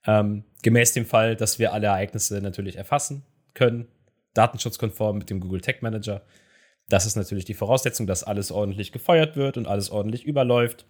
Ähm, 0.06 0.44
gemäß 0.62 0.94
dem 0.94 1.04
Fall, 1.04 1.36
dass 1.36 1.58
wir 1.58 1.74
alle 1.74 1.88
Ereignisse 1.88 2.40
natürlich 2.40 2.76
erfassen 2.76 3.22
können, 3.52 3.86
datenschutzkonform 4.32 5.18
mit 5.18 5.28
dem 5.28 5.40
Google 5.40 5.60
Tech 5.60 5.82
Manager. 5.82 6.22
Das 6.88 7.04
ist 7.04 7.16
natürlich 7.16 7.44
die 7.44 7.54
Voraussetzung, 7.54 8.06
dass 8.06 8.24
alles 8.24 8.50
ordentlich 8.50 8.92
gefeuert 8.92 9.36
wird 9.36 9.58
und 9.58 9.66
alles 9.66 9.90
ordentlich 9.90 10.24
überläuft 10.24 10.86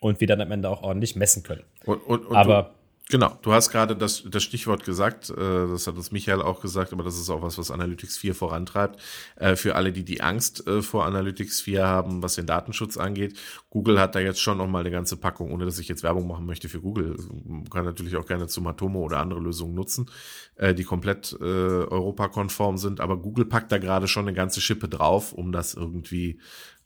und 0.00 0.20
wir 0.20 0.28
dann 0.28 0.40
am 0.40 0.52
Ende 0.52 0.68
auch 0.68 0.82
ordentlich 0.82 1.16
messen 1.16 1.42
können. 1.42 1.64
Und, 1.84 1.98
und, 2.06 2.26
und 2.26 2.36
Aber 2.36 2.74
Genau, 3.12 3.38
du 3.42 3.52
hast 3.52 3.70
gerade 3.70 3.94
das, 3.94 4.22
das 4.26 4.42
Stichwort 4.42 4.86
gesagt, 4.86 5.28
äh, 5.28 5.34
das 5.36 5.86
hat 5.86 5.96
uns 5.96 6.12
Michael 6.12 6.40
auch 6.40 6.62
gesagt, 6.62 6.94
aber 6.94 7.04
das 7.04 7.18
ist 7.18 7.28
auch 7.28 7.42
was, 7.42 7.58
was 7.58 7.70
Analytics 7.70 8.16
4 8.16 8.34
vorantreibt. 8.34 8.98
Äh, 9.36 9.54
für 9.54 9.74
alle, 9.74 9.92
die 9.92 10.02
die 10.02 10.22
Angst 10.22 10.66
äh, 10.66 10.80
vor 10.80 11.04
Analytics 11.04 11.60
4 11.60 11.86
haben, 11.86 12.22
was 12.22 12.36
den 12.36 12.46
Datenschutz 12.46 12.96
angeht, 12.96 13.38
Google 13.68 14.00
hat 14.00 14.14
da 14.14 14.20
jetzt 14.20 14.40
schon 14.40 14.56
nochmal 14.56 14.80
eine 14.80 14.90
ganze 14.90 15.18
Packung, 15.18 15.52
ohne 15.52 15.66
dass 15.66 15.78
ich 15.78 15.88
jetzt 15.88 16.02
Werbung 16.02 16.26
machen 16.26 16.46
möchte 16.46 16.70
für 16.70 16.80
Google. 16.80 17.14
Man 17.44 17.68
kann 17.68 17.84
natürlich 17.84 18.16
auch 18.16 18.24
gerne 18.24 18.46
zu 18.46 18.62
Matomo 18.62 19.00
oder 19.00 19.18
andere 19.18 19.40
Lösungen 19.40 19.74
nutzen, 19.74 20.10
äh, 20.56 20.72
die 20.72 20.84
komplett 20.84 21.36
äh, 21.38 21.44
europakonform 21.44 22.78
sind, 22.78 23.02
aber 23.02 23.18
Google 23.18 23.44
packt 23.44 23.72
da 23.72 23.76
gerade 23.76 24.08
schon 24.08 24.26
eine 24.26 24.34
ganze 24.34 24.62
Schippe 24.62 24.88
drauf, 24.88 25.34
um 25.34 25.52
das 25.52 25.74
irgendwie 25.74 26.40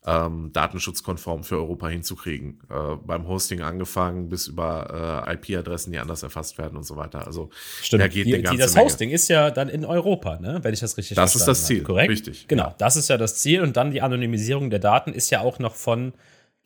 ähm, 0.07 0.51
datenschutzkonform 0.53 1.43
für 1.43 1.57
Europa 1.57 1.89
hinzukriegen. 1.89 2.61
Äh, 2.71 2.97
beim 3.05 3.27
Hosting 3.27 3.61
angefangen 3.61 4.29
bis 4.29 4.47
über 4.47 5.25
äh, 5.27 5.35
IP-Adressen, 5.35 5.93
die 5.93 5.99
anders 5.99 6.23
erfasst 6.23 6.59
werden 6.59 6.77
und 6.77 6.85
so 6.85 6.97
weiter. 6.97 7.27
Also 7.27 7.51
Stimmt. 7.83 8.03
da 8.03 8.09
geht 8.09 8.27
die, 8.27 8.35
eine 8.35 8.43
ganze 8.45 8.57
die, 8.57 8.63
Das 8.63 8.75
Menge. 8.75 8.87
Hosting 8.87 9.11
ist 9.11 9.29
ja 9.29 9.51
dann 9.51 9.69
in 9.69 9.85
Europa, 9.85 10.39
ne? 10.39 10.61
wenn 10.63 10.73
ich 10.73 10.81
das 10.81 10.97
richtig 10.97 11.17
das 11.17 11.33
verstanden 11.33 11.43
habe. 11.43 11.51
Das 11.51 11.59
ist 11.59 11.63
das 11.63 11.67
Ziel, 11.67 11.77
habe. 11.79 11.87
korrekt? 11.87 12.11
Richtig. 12.11 12.49
Genau, 12.49 12.75
das 12.79 12.97
ist 12.97 13.09
ja 13.09 13.19
das 13.19 13.37
Ziel 13.37 13.63
und 13.63 13.77
dann 13.77 13.91
die 13.91 14.01
Anonymisierung 14.01 14.71
der 14.71 14.79
Daten 14.79 15.13
ist 15.13 15.31
ja 15.31 15.41
auch 15.41 15.59
noch 15.59 15.75
von 15.75 16.13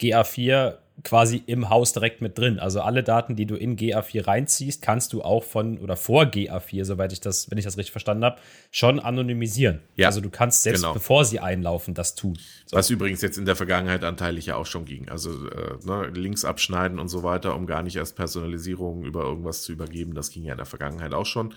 GA4 0.01 0.77
quasi 1.05 1.43
im 1.47 1.71
Haus 1.71 1.93
direkt 1.93 2.21
mit 2.21 2.39
drin. 2.39 2.59
Also 2.59 2.81
alle 2.81 3.03
Daten, 3.03 3.37
die 3.37 3.47
du 3.47 3.57
in 3.57 3.77
GA4 3.77 4.27
reinziehst, 4.27 4.83
kannst 4.83 5.13
du 5.13 5.23
auch 5.23 5.45
von 5.45 5.79
oder 5.79 5.97
vor 5.97 6.25
GA4, 6.25 6.85
soweit 6.85 7.13
ich 7.13 7.21
das, 7.21 7.51
wenn 7.51 7.59
ich 7.59 7.65
das 7.65 7.77
richtig 7.77 7.93
verstanden 7.93 8.25
habe, 8.25 8.39
schon 8.71 9.01
anonymisieren. 9.01 9.81
Ja, 9.97 10.09
also 10.09 10.21
du 10.21 10.31
kannst 10.31 10.63
selbst 10.63 10.83
genau. 10.83 10.95
bevor 10.95 11.25
sie 11.25 11.41
einlaufen, 11.41 11.95
das 11.95 12.15
tun. 12.15 12.39
So. 12.67 12.77
Was 12.77 12.91
übrigens 12.91 13.23
jetzt 13.23 13.39
in 13.39 13.47
der 13.47 13.57
Vergangenheit 13.57 14.05
anteilig 14.05 14.47
ja 14.47 14.57
auch 14.57 14.67
schon 14.67 14.85
ging. 14.85 15.09
Also 15.09 15.31
äh, 15.49 15.79
ne, 15.85 16.09
Links 16.15 16.45
abschneiden 16.45 16.99
und 16.99 17.09
so 17.09 17.23
weiter, 17.23 17.55
um 17.55 17.67
gar 17.67 17.83
nicht 17.83 17.97
erst 17.97 18.17
Personalisierung 18.17 19.05
über 19.05 19.23
irgendwas 19.23 19.63
zu 19.63 19.73
übergeben, 19.73 20.15
das 20.15 20.31
ging 20.31 20.45
ja 20.45 20.53
in 20.53 20.59
der 20.59 20.67
Vergangenheit 20.67 21.15
auch 21.15 21.27
schon. 21.27 21.55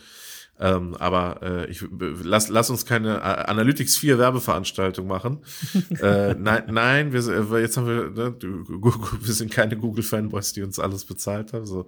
Ähm, 0.60 0.96
aber 1.00 1.40
äh, 1.42 1.66
ich 1.72 1.84
lass, 2.24 2.48
lass 2.48 2.70
uns 2.70 2.86
keine 2.86 3.18
äh, 3.18 3.22
Analytics 3.22 3.98
4 3.98 4.20
Werbeveranstaltung 4.20 5.08
machen. 5.08 5.40
äh, 6.02 6.36
nein, 6.36 6.64
nein, 6.70 7.12
wir, 7.12 7.28
äh, 7.28 7.62
jetzt 7.62 7.76
haben 7.76 7.88
wir, 7.88 8.12
ne, 8.12 8.36
wir 8.40 9.34
sind 9.34 9.52
keine 9.52 9.76
Google-Fanboys, 9.76 10.54
die 10.54 10.62
uns 10.62 10.78
alles 10.78 11.06
bezahlt 11.06 11.54
haben. 11.54 11.66
So, 11.66 11.88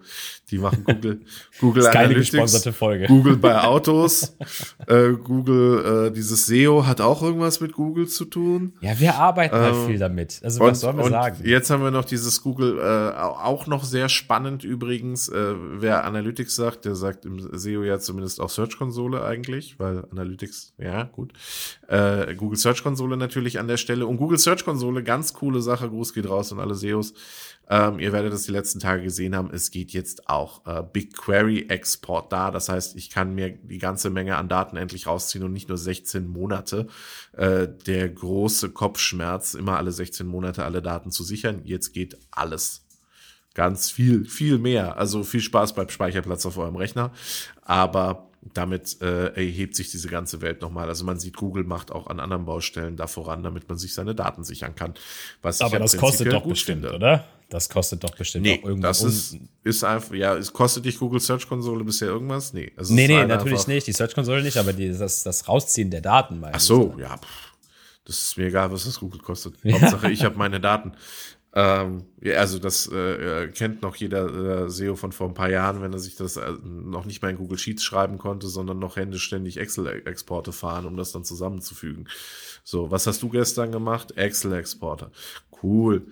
die 0.49 0.57
machen 0.57 0.83
Google, 0.83 1.21
Google 1.59 1.83
ist 1.83 1.91
keine 1.91 2.05
Analytics, 2.05 2.31
gesponserte 2.31 2.73
Folge. 2.73 3.05
Google 3.05 3.37
bei 3.37 3.61
Autos, 3.61 4.35
äh, 4.87 5.11
Google, 5.11 6.07
äh, 6.07 6.11
dieses 6.11 6.47
SEO 6.47 6.87
hat 6.87 7.01
auch 7.01 7.21
irgendwas 7.21 7.61
mit 7.61 7.73
Google 7.73 8.07
zu 8.07 8.25
tun. 8.25 8.73
Ja, 8.81 8.99
wir 8.99 9.15
arbeiten 9.15 9.55
halt 9.55 9.75
ähm, 9.75 9.85
viel 9.85 9.99
damit. 9.99 10.39
Also 10.43 10.59
was 10.61 10.79
sollen 10.79 10.97
wir 10.97 11.09
sagen? 11.09 11.37
Jetzt 11.43 11.69
haben 11.69 11.83
wir 11.83 11.91
noch 11.91 12.05
dieses 12.05 12.41
Google, 12.41 12.79
äh, 12.79 13.15
auch 13.15 13.67
noch 13.67 13.83
sehr 13.83 14.09
spannend 14.09 14.63
übrigens. 14.63 15.29
Äh, 15.29 15.53
wer 15.77 16.03
Analytics 16.03 16.55
sagt, 16.55 16.85
der 16.85 16.95
sagt 16.95 17.25
im 17.25 17.39
SEO 17.55 17.83
ja 17.83 17.99
zumindest 17.99 18.41
auch 18.41 18.54
Search 18.55 18.77
Konsole 18.77 19.23
eigentlich, 19.23 19.79
weil 19.79 20.05
Analytics, 20.11 20.73
ja, 20.77 21.03
gut. 21.03 21.33
Äh, 21.87 22.35
Google 22.35 22.57
Search 22.57 22.83
Konsole 22.83 23.17
natürlich 23.17 23.59
an 23.59 23.67
der 23.67 23.77
Stelle. 23.77 24.07
Und 24.07 24.17
Google 24.17 24.39
Search 24.39 24.65
Konsole, 24.65 25.03
ganz 25.03 25.33
coole 25.33 25.61
Sache, 25.61 25.89
Gruß 25.89 26.13
geht 26.13 26.29
raus 26.29 26.51
an 26.51 26.59
alle 26.59 26.75
SEOs. 26.75 27.13
Ähm, 27.67 27.99
ihr 27.99 28.13
werdet 28.13 28.31
das 28.31 28.43
die 28.43 28.51
letzten 28.51 28.79
Tage 28.79 29.03
gesehen 29.03 29.35
haben, 29.35 29.49
es 29.51 29.71
geht 29.71 29.91
jetzt 29.91 30.29
auch 30.29 30.65
äh, 30.67 30.83
BigQuery 30.83 31.67
Export 31.69 32.31
da. 32.31 32.51
Das 32.51 32.69
heißt, 32.69 32.95
ich 32.95 33.09
kann 33.09 33.33
mir 33.33 33.49
die 33.49 33.79
ganze 33.79 34.09
Menge 34.09 34.37
an 34.37 34.49
Daten 34.49 34.77
endlich 34.77 35.07
rausziehen 35.07 35.43
und 35.43 35.53
nicht 35.53 35.67
nur 35.67 35.77
16 35.77 36.27
Monate. 36.27 36.87
Äh, 37.33 37.67
der 37.87 38.09
große 38.09 38.69
Kopfschmerz, 38.69 39.55
immer 39.55 39.77
alle 39.77 39.91
16 39.91 40.27
Monate 40.27 40.63
alle 40.63 40.81
Daten 40.81 41.11
zu 41.11 41.23
sichern. 41.23 41.61
Jetzt 41.63 41.93
geht 41.93 42.17
alles 42.31 42.85
ganz 43.55 43.89
viel, 43.89 44.25
viel 44.25 44.59
mehr. 44.59 44.97
Also 44.97 45.23
viel 45.23 45.41
Spaß 45.41 45.73
beim 45.73 45.89
Speicherplatz 45.89 46.45
auf 46.45 46.57
eurem 46.57 46.75
Rechner. 46.75 47.11
Aber 47.63 48.29
damit 48.53 49.01
äh, 49.01 49.27
erhebt 49.33 49.75
sich 49.75 49.91
diese 49.91 50.07
ganze 50.07 50.41
Welt 50.41 50.61
nochmal. 50.61 50.87
Also 50.87 51.03
man 51.03 51.19
sieht, 51.19 51.35
Google 51.35 51.63
macht 51.63 51.91
auch 51.91 52.07
an 52.07 52.19
anderen 52.19 52.45
Baustellen 52.45 52.95
da 52.95 53.07
voran, 53.07 53.43
damit 53.43 53.67
man 53.67 53.77
sich 53.77 53.93
seine 53.93 54.13
Daten 54.13 54.43
sichern 54.43 54.75
kann. 54.75 54.93
Was 55.41 55.61
Aber 55.61 55.79
das 55.79 55.97
kostet 55.97 56.31
doch 56.31 56.45
bestimmt, 56.45 56.83
finde. 56.83 56.95
oder? 56.95 57.25
Das 57.49 57.69
kostet 57.69 58.03
doch 58.03 58.15
bestimmt 58.15 58.45
nee, 58.45 58.59
auch 58.61 58.67
irgendwas. 58.67 59.01
Das 59.01 59.13
ist, 59.13 59.37
ist 59.63 59.83
einfach, 59.83 60.13
ja, 60.15 60.35
es 60.35 60.51
kostet 60.51 60.85
dich 60.85 60.97
Google 60.97 61.19
Search 61.19 61.47
Konsole 61.47 61.83
bisher 61.83 62.07
irgendwas? 62.07 62.53
Nee. 62.53 62.71
Also 62.75 62.93
nee, 62.93 63.07
nee, 63.07 63.25
natürlich 63.25 63.67
nicht. 63.67 63.85
Die 63.87 63.93
Search 63.93 64.15
Konsole 64.15 64.41
nicht, 64.41 64.57
aber 64.57 64.73
die, 64.73 64.89
das, 64.89 65.23
das 65.23 65.47
Rausziehen 65.47 65.91
der 65.91 66.01
Daten. 66.01 66.41
Ach 66.51 66.59
so, 66.59 66.95
ja. 66.99 67.19
Das 68.05 68.17
ist 68.19 68.37
mir 68.37 68.47
egal, 68.47 68.71
was 68.71 68.85
das 68.85 68.99
Google 68.99 69.21
kostet. 69.21 69.55
Hauptsache, 69.71 70.11
ich 70.11 70.23
habe 70.23 70.37
meine 70.37 70.59
Daten. 70.59 70.93
Ähm, 71.57 72.03
ja, 72.21 72.35
also 72.39 72.59
das 72.59 72.87
äh, 72.91 73.47
kennt 73.47 73.81
noch 73.81 73.95
jeder 73.95 74.65
äh, 74.65 74.69
SEO 74.69 74.95
von 74.95 75.13
vor 75.13 75.29
ein 75.29 75.33
paar 75.33 75.49
Jahren, 75.49 75.81
wenn 75.81 75.93
er 75.93 75.99
sich 75.99 76.15
das 76.15 76.35
äh, 76.35 76.51
noch 76.63 77.05
nicht 77.05 77.21
mal 77.21 77.29
in 77.29 77.37
Google 77.37 77.57
Sheets 77.57 77.81
schreiben 77.81 78.17
konnte, 78.17 78.47
sondern 78.47 78.77
noch 78.77 78.97
händisch 78.97 79.23
ständig 79.23 79.57
Excel-Exporte 79.57 80.51
fahren, 80.51 80.85
um 80.85 80.97
das 80.97 81.13
dann 81.13 81.23
zusammenzufügen. 81.23 82.09
So, 82.65 82.91
was 82.91 83.07
hast 83.07 83.23
du 83.23 83.29
gestern 83.29 83.71
gemacht? 83.71 84.17
Excel-Exporte. 84.17 85.11
Cool. 85.63 86.07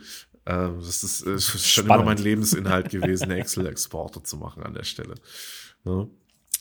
Ähm, 0.46 0.78
das 0.80 1.04
ist, 1.04 1.22
ist 1.24 1.68
schon 1.68 1.86
immer 1.86 2.04
mein 2.04 2.18
Lebensinhalt 2.18 2.90
gewesen, 2.90 3.30
Excel-Exporte 3.32 4.24
zu 4.24 4.38
machen 4.38 4.64
an 4.64 4.74
der 4.74 4.84
Stelle. 4.84 5.16
Ne? 5.84 6.10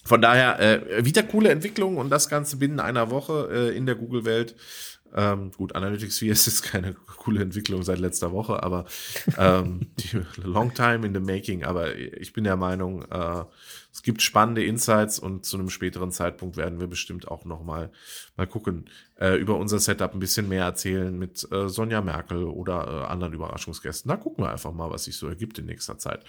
von 0.04 0.20
daher 0.20 0.58
äh, 0.58 1.04
wieder 1.04 1.22
coole 1.22 1.50
Entwicklungen 1.50 1.98
und 1.98 2.10
das 2.10 2.28
Ganze 2.28 2.56
binnen 2.56 2.80
einer 2.80 3.10
Woche 3.10 3.48
äh, 3.52 3.76
in 3.76 3.86
der 3.86 3.94
Google-Welt. 3.94 4.56
Ähm, 5.14 5.50
gut, 5.52 5.74
Analytics 5.74 6.18
4 6.18 6.32
ist 6.32 6.46
jetzt 6.46 6.62
keine 6.62 6.94
coole 6.94 7.42
Entwicklung 7.42 7.82
seit 7.82 7.98
letzter 7.98 8.32
Woche, 8.32 8.62
aber 8.62 8.86
ähm, 9.38 9.90
die, 9.98 10.20
long 10.42 10.74
time 10.74 11.06
in 11.06 11.14
the 11.14 11.20
making. 11.20 11.64
Aber 11.64 11.96
ich 11.96 12.32
bin 12.32 12.44
der 12.44 12.56
Meinung, 12.56 13.02
äh, 13.10 13.44
es 13.92 14.02
gibt 14.02 14.22
spannende 14.22 14.64
Insights 14.64 15.18
und 15.18 15.44
zu 15.44 15.58
einem 15.58 15.68
späteren 15.68 16.10
Zeitpunkt 16.10 16.56
werden 16.56 16.80
wir 16.80 16.86
bestimmt 16.86 17.28
auch 17.28 17.44
noch 17.44 17.62
mal 17.62 17.90
mal 18.36 18.46
gucken 18.46 18.86
äh, 19.20 19.36
über 19.36 19.56
unser 19.56 19.78
Setup 19.78 20.14
ein 20.14 20.20
bisschen 20.20 20.48
mehr 20.48 20.64
erzählen 20.64 21.16
mit 21.16 21.46
äh, 21.52 21.68
Sonja 21.68 22.00
Merkel 22.00 22.44
oder 22.44 22.86
äh, 22.86 23.12
anderen 23.12 23.34
Überraschungsgästen. 23.34 24.08
Da 24.08 24.16
gucken 24.16 24.44
wir 24.44 24.50
einfach 24.50 24.72
mal, 24.72 24.90
was 24.90 25.04
sich 25.04 25.16
so 25.16 25.28
ergibt 25.28 25.58
in 25.58 25.66
nächster 25.66 25.98
Zeit, 25.98 26.24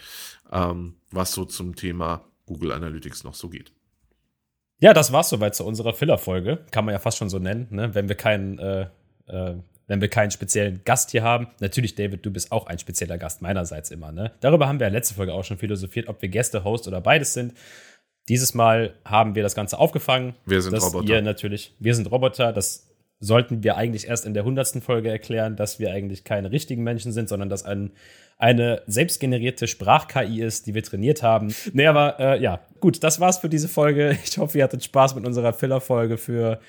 ähm, 0.52 0.96
was 1.12 1.32
so 1.32 1.46
zum 1.46 1.76
Thema 1.76 2.26
Google 2.46 2.74
Analytics 2.74 3.24
noch 3.24 3.34
so 3.34 3.50
geht. 3.50 3.72
Ja, 4.84 4.94
das 4.94 5.14
war's 5.14 5.30
soweit 5.30 5.56
zu 5.56 5.66
unserer 5.66 5.94
Filler-Folge. 5.94 6.60
Kann 6.72 6.84
man 6.84 6.92
ja 6.92 7.00
fast 7.00 7.18
schon 7.18 7.30
so 7.30 7.40
nennen, 7.40 7.68
ne? 7.70 7.96
wenn 7.96 8.10
wir 8.10 8.18
keinen, 8.18 8.60
äh, 8.60 8.82
äh, 9.28 9.56
wenn 9.88 10.02
wir 10.02 10.10
keinen 10.10 10.30
speziellen 10.30 10.82
Gast 10.84 11.12
hier 11.12 11.24
haben. 11.24 11.48
Natürlich, 11.62 11.96
David, 11.96 12.26
du 12.26 12.32
bist 12.32 12.52
auch 12.52 12.68
ein 12.68 12.78
spezieller 12.80 13.18
Gast 13.18 13.42
meinerseits 13.42 13.92
immer. 13.92 14.12
Ne? 14.12 14.34
Darüber 14.42 14.68
haben 14.68 14.82
wir 14.82 14.88
ja 14.88 14.92
letzte 14.92 15.14
Folge 15.14 15.34
auch 15.34 15.46
schon 15.46 15.58
philosophiert, 15.58 16.10
ob 16.10 16.22
wir 16.22 16.28
Gäste, 16.28 16.66
Host 16.66 16.86
oder 16.90 17.00
beides 17.00 17.34
sind. 17.34 17.54
Dieses 18.28 18.56
Mal 18.56 18.94
haben 19.06 19.36
wir 19.36 19.44
das 19.44 19.56
Ganze 19.56 19.80
aufgefangen. 19.80 20.36
Wir 20.46 20.62
sind 20.62 20.74
Roboter. 20.74 21.08
Ihr 21.08 21.22
natürlich, 21.22 21.74
wir 21.80 21.96
sind 21.96 22.12
Roboter. 22.12 22.52
Das 22.52 22.93
sollten 23.20 23.64
wir 23.64 23.78
eigentlich 23.78 24.08
erst 24.08 24.26
in 24.26 24.34
der 24.34 24.44
hundertsten 24.44 24.82
Folge 24.82 25.10
erklären, 25.10 25.56
dass 25.56 25.80
wir 25.80 25.92
eigentlich 25.92 26.24
keine 26.24 26.52
richtigen 26.52 26.84
Menschen 26.84 27.12
sind, 27.12 27.30
sondern 27.30 27.50
dass 27.50 27.64
ein 27.64 27.92
eine 28.38 28.82
selbstgenerierte 28.88 29.68
Sprach-KI 29.68 30.42
ist, 30.42 30.68
die 30.68 30.74
wir 30.74 30.84
trainiert 30.84 31.24
haben. 31.24 31.54
Nee, 31.72 31.88
aber 31.88 32.20
äh, 32.20 32.42
ja, 32.42 32.60
gut, 32.82 33.02
das 33.04 33.20
war's 33.20 33.38
für 33.38 33.48
diese 33.48 33.70
Folge. 33.70 34.18
Ich 34.26 34.38
hoffe, 34.38 34.58
ihr 34.58 34.64
hattet 34.64 34.84
Spaß 34.84 35.16
mit 35.16 35.26
unserer 35.26 35.54
Filler-Folge 35.54 36.18
für 36.18 36.60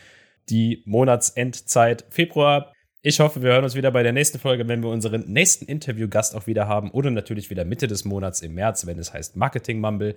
die 0.51 0.83
Monatsendzeit 0.85 2.05
Februar. 2.11 2.73
Ich 3.03 3.21
hoffe, 3.21 3.43
wir 3.43 3.53
hören 3.53 3.65
uns 3.65 3.75
wieder 3.75 3.91
bei 3.91 4.03
der 4.03 4.13
nächsten 4.13 4.39
Folge, 4.39 4.69
wenn 4.69 4.83
wir 4.83 4.91
unseren 4.91 5.25
nächsten 5.33 5.65
Interviewgast 5.65 6.35
auch 6.35 6.47
wieder 6.47 6.69
haben 6.69 6.91
oder 6.91 7.11
natürlich 7.11 7.51
wieder 7.51 7.65
Mitte 7.65 7.87
des 7.87 8.05
Monats 8.05 8.41
im 8.43 8.55
März, 8.55 8.87
wenn 8.87 8.99
es 8.99 9.13
heißt 9.13 9.37
Marketing 9.37 9.81
Mumble. 9.81 10.17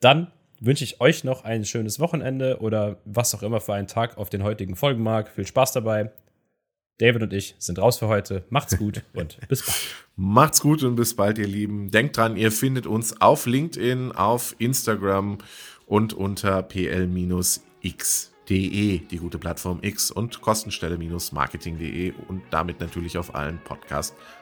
Dann 0.00 0.30
wünsche 0.60 0.84
ich 0.84 1.00
euch 1.00 1.24
noch 1.24 1.44
ein 1.44 1.64
schönes 1.64 2.00
Wochenende 2.00 2.58
oder 2.60 2.98
was 3.04 3.34
auch 3.34 3.42
immer 3.42 3.60
für 3.60 3.74
einen 3.74 3.86
Tag 3.86 4.18
auf 4.18 4.30
den 4.30 4.42
heutigen 4.42 4.76
Folgenmarkt. 4.76 5.34
Viel 5.34 5.46
Spaß 5.46 5.72
dabei. 5.72 6.10
David 6.98 7.22
und 7.22 7.32
ich 7.32 7.54
sind 7.58 7.78
raus 7.78 7.98
für 7.98 8.08
heute. 8.08 8.44
Macht's 8.50 8.76
gut 8.76 9.02
und 9.14 9.38
bis 9.48 9.64
bald. 9.64 9.78
Macht's 10.16 10.60
gut 10.60 10.82
und 10.82 10.96
bis 10.96 11.14
bald, 11.14 11.38
ihr 11.38 11.46
Lieben. 11.46 11.90
Denkt 11.90 12.16
dran, 12.16 12.36
ihr 12.36 12.50
findet 12.50 12.86
uns 12.86 13.20
auf 13.20 13.46
LinkedIn, 13.46 14.12
auf 14.12 14.56
Instagram 14.58 15.38
und 15.86 16.12
unter 16.12 16.62
pl-x.de, 16.62 17.48
die 18.48 19.16
gute 19.16 19.38
Plattform 19.38 19.78
X 19.82 20.10
und 20.10 20.40
Kostenstelle-marketing.de 20.40 22.14
und 22.26 22.42
damit 22.50 22.80
natürlich 22.80 23.16
auf 23.16 23.34
allen 23.34 23.58
Podcast-Plattformen. 23.62 24.37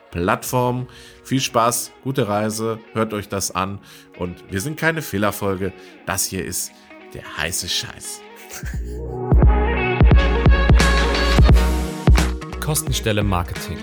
Viel 1.23 1.41
Spaß, 1.41 1.93
gute 2.05 2.29
Reise, 2.29 2.79
hört 2.93 3.13
euch 3.13 3.29
das 3.29 3.51
an 3.51 3.81
und 4.19 4.45
wir 4.51 4.61
sind 4.61 4.79
keine 4.79 5.03
Fehlerfolge. 5.03 5.73
Das 6.07 6.27
hier 6.27 6.45
ist 6.45 6.73
der 7.15 7.25
heiße 7.37 7.69
Scheiß. 7.69 8.21
Kostenstelle 12.61 13.23
Marketing. 13.23 13.79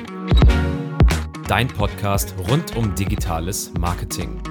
Dein 1.47 1.67
Podcast 1.67 2.33
rund 2.49 2.75
um 2.75 2.95
digitales 2.95 3.71
Marketing. 3.79 4.41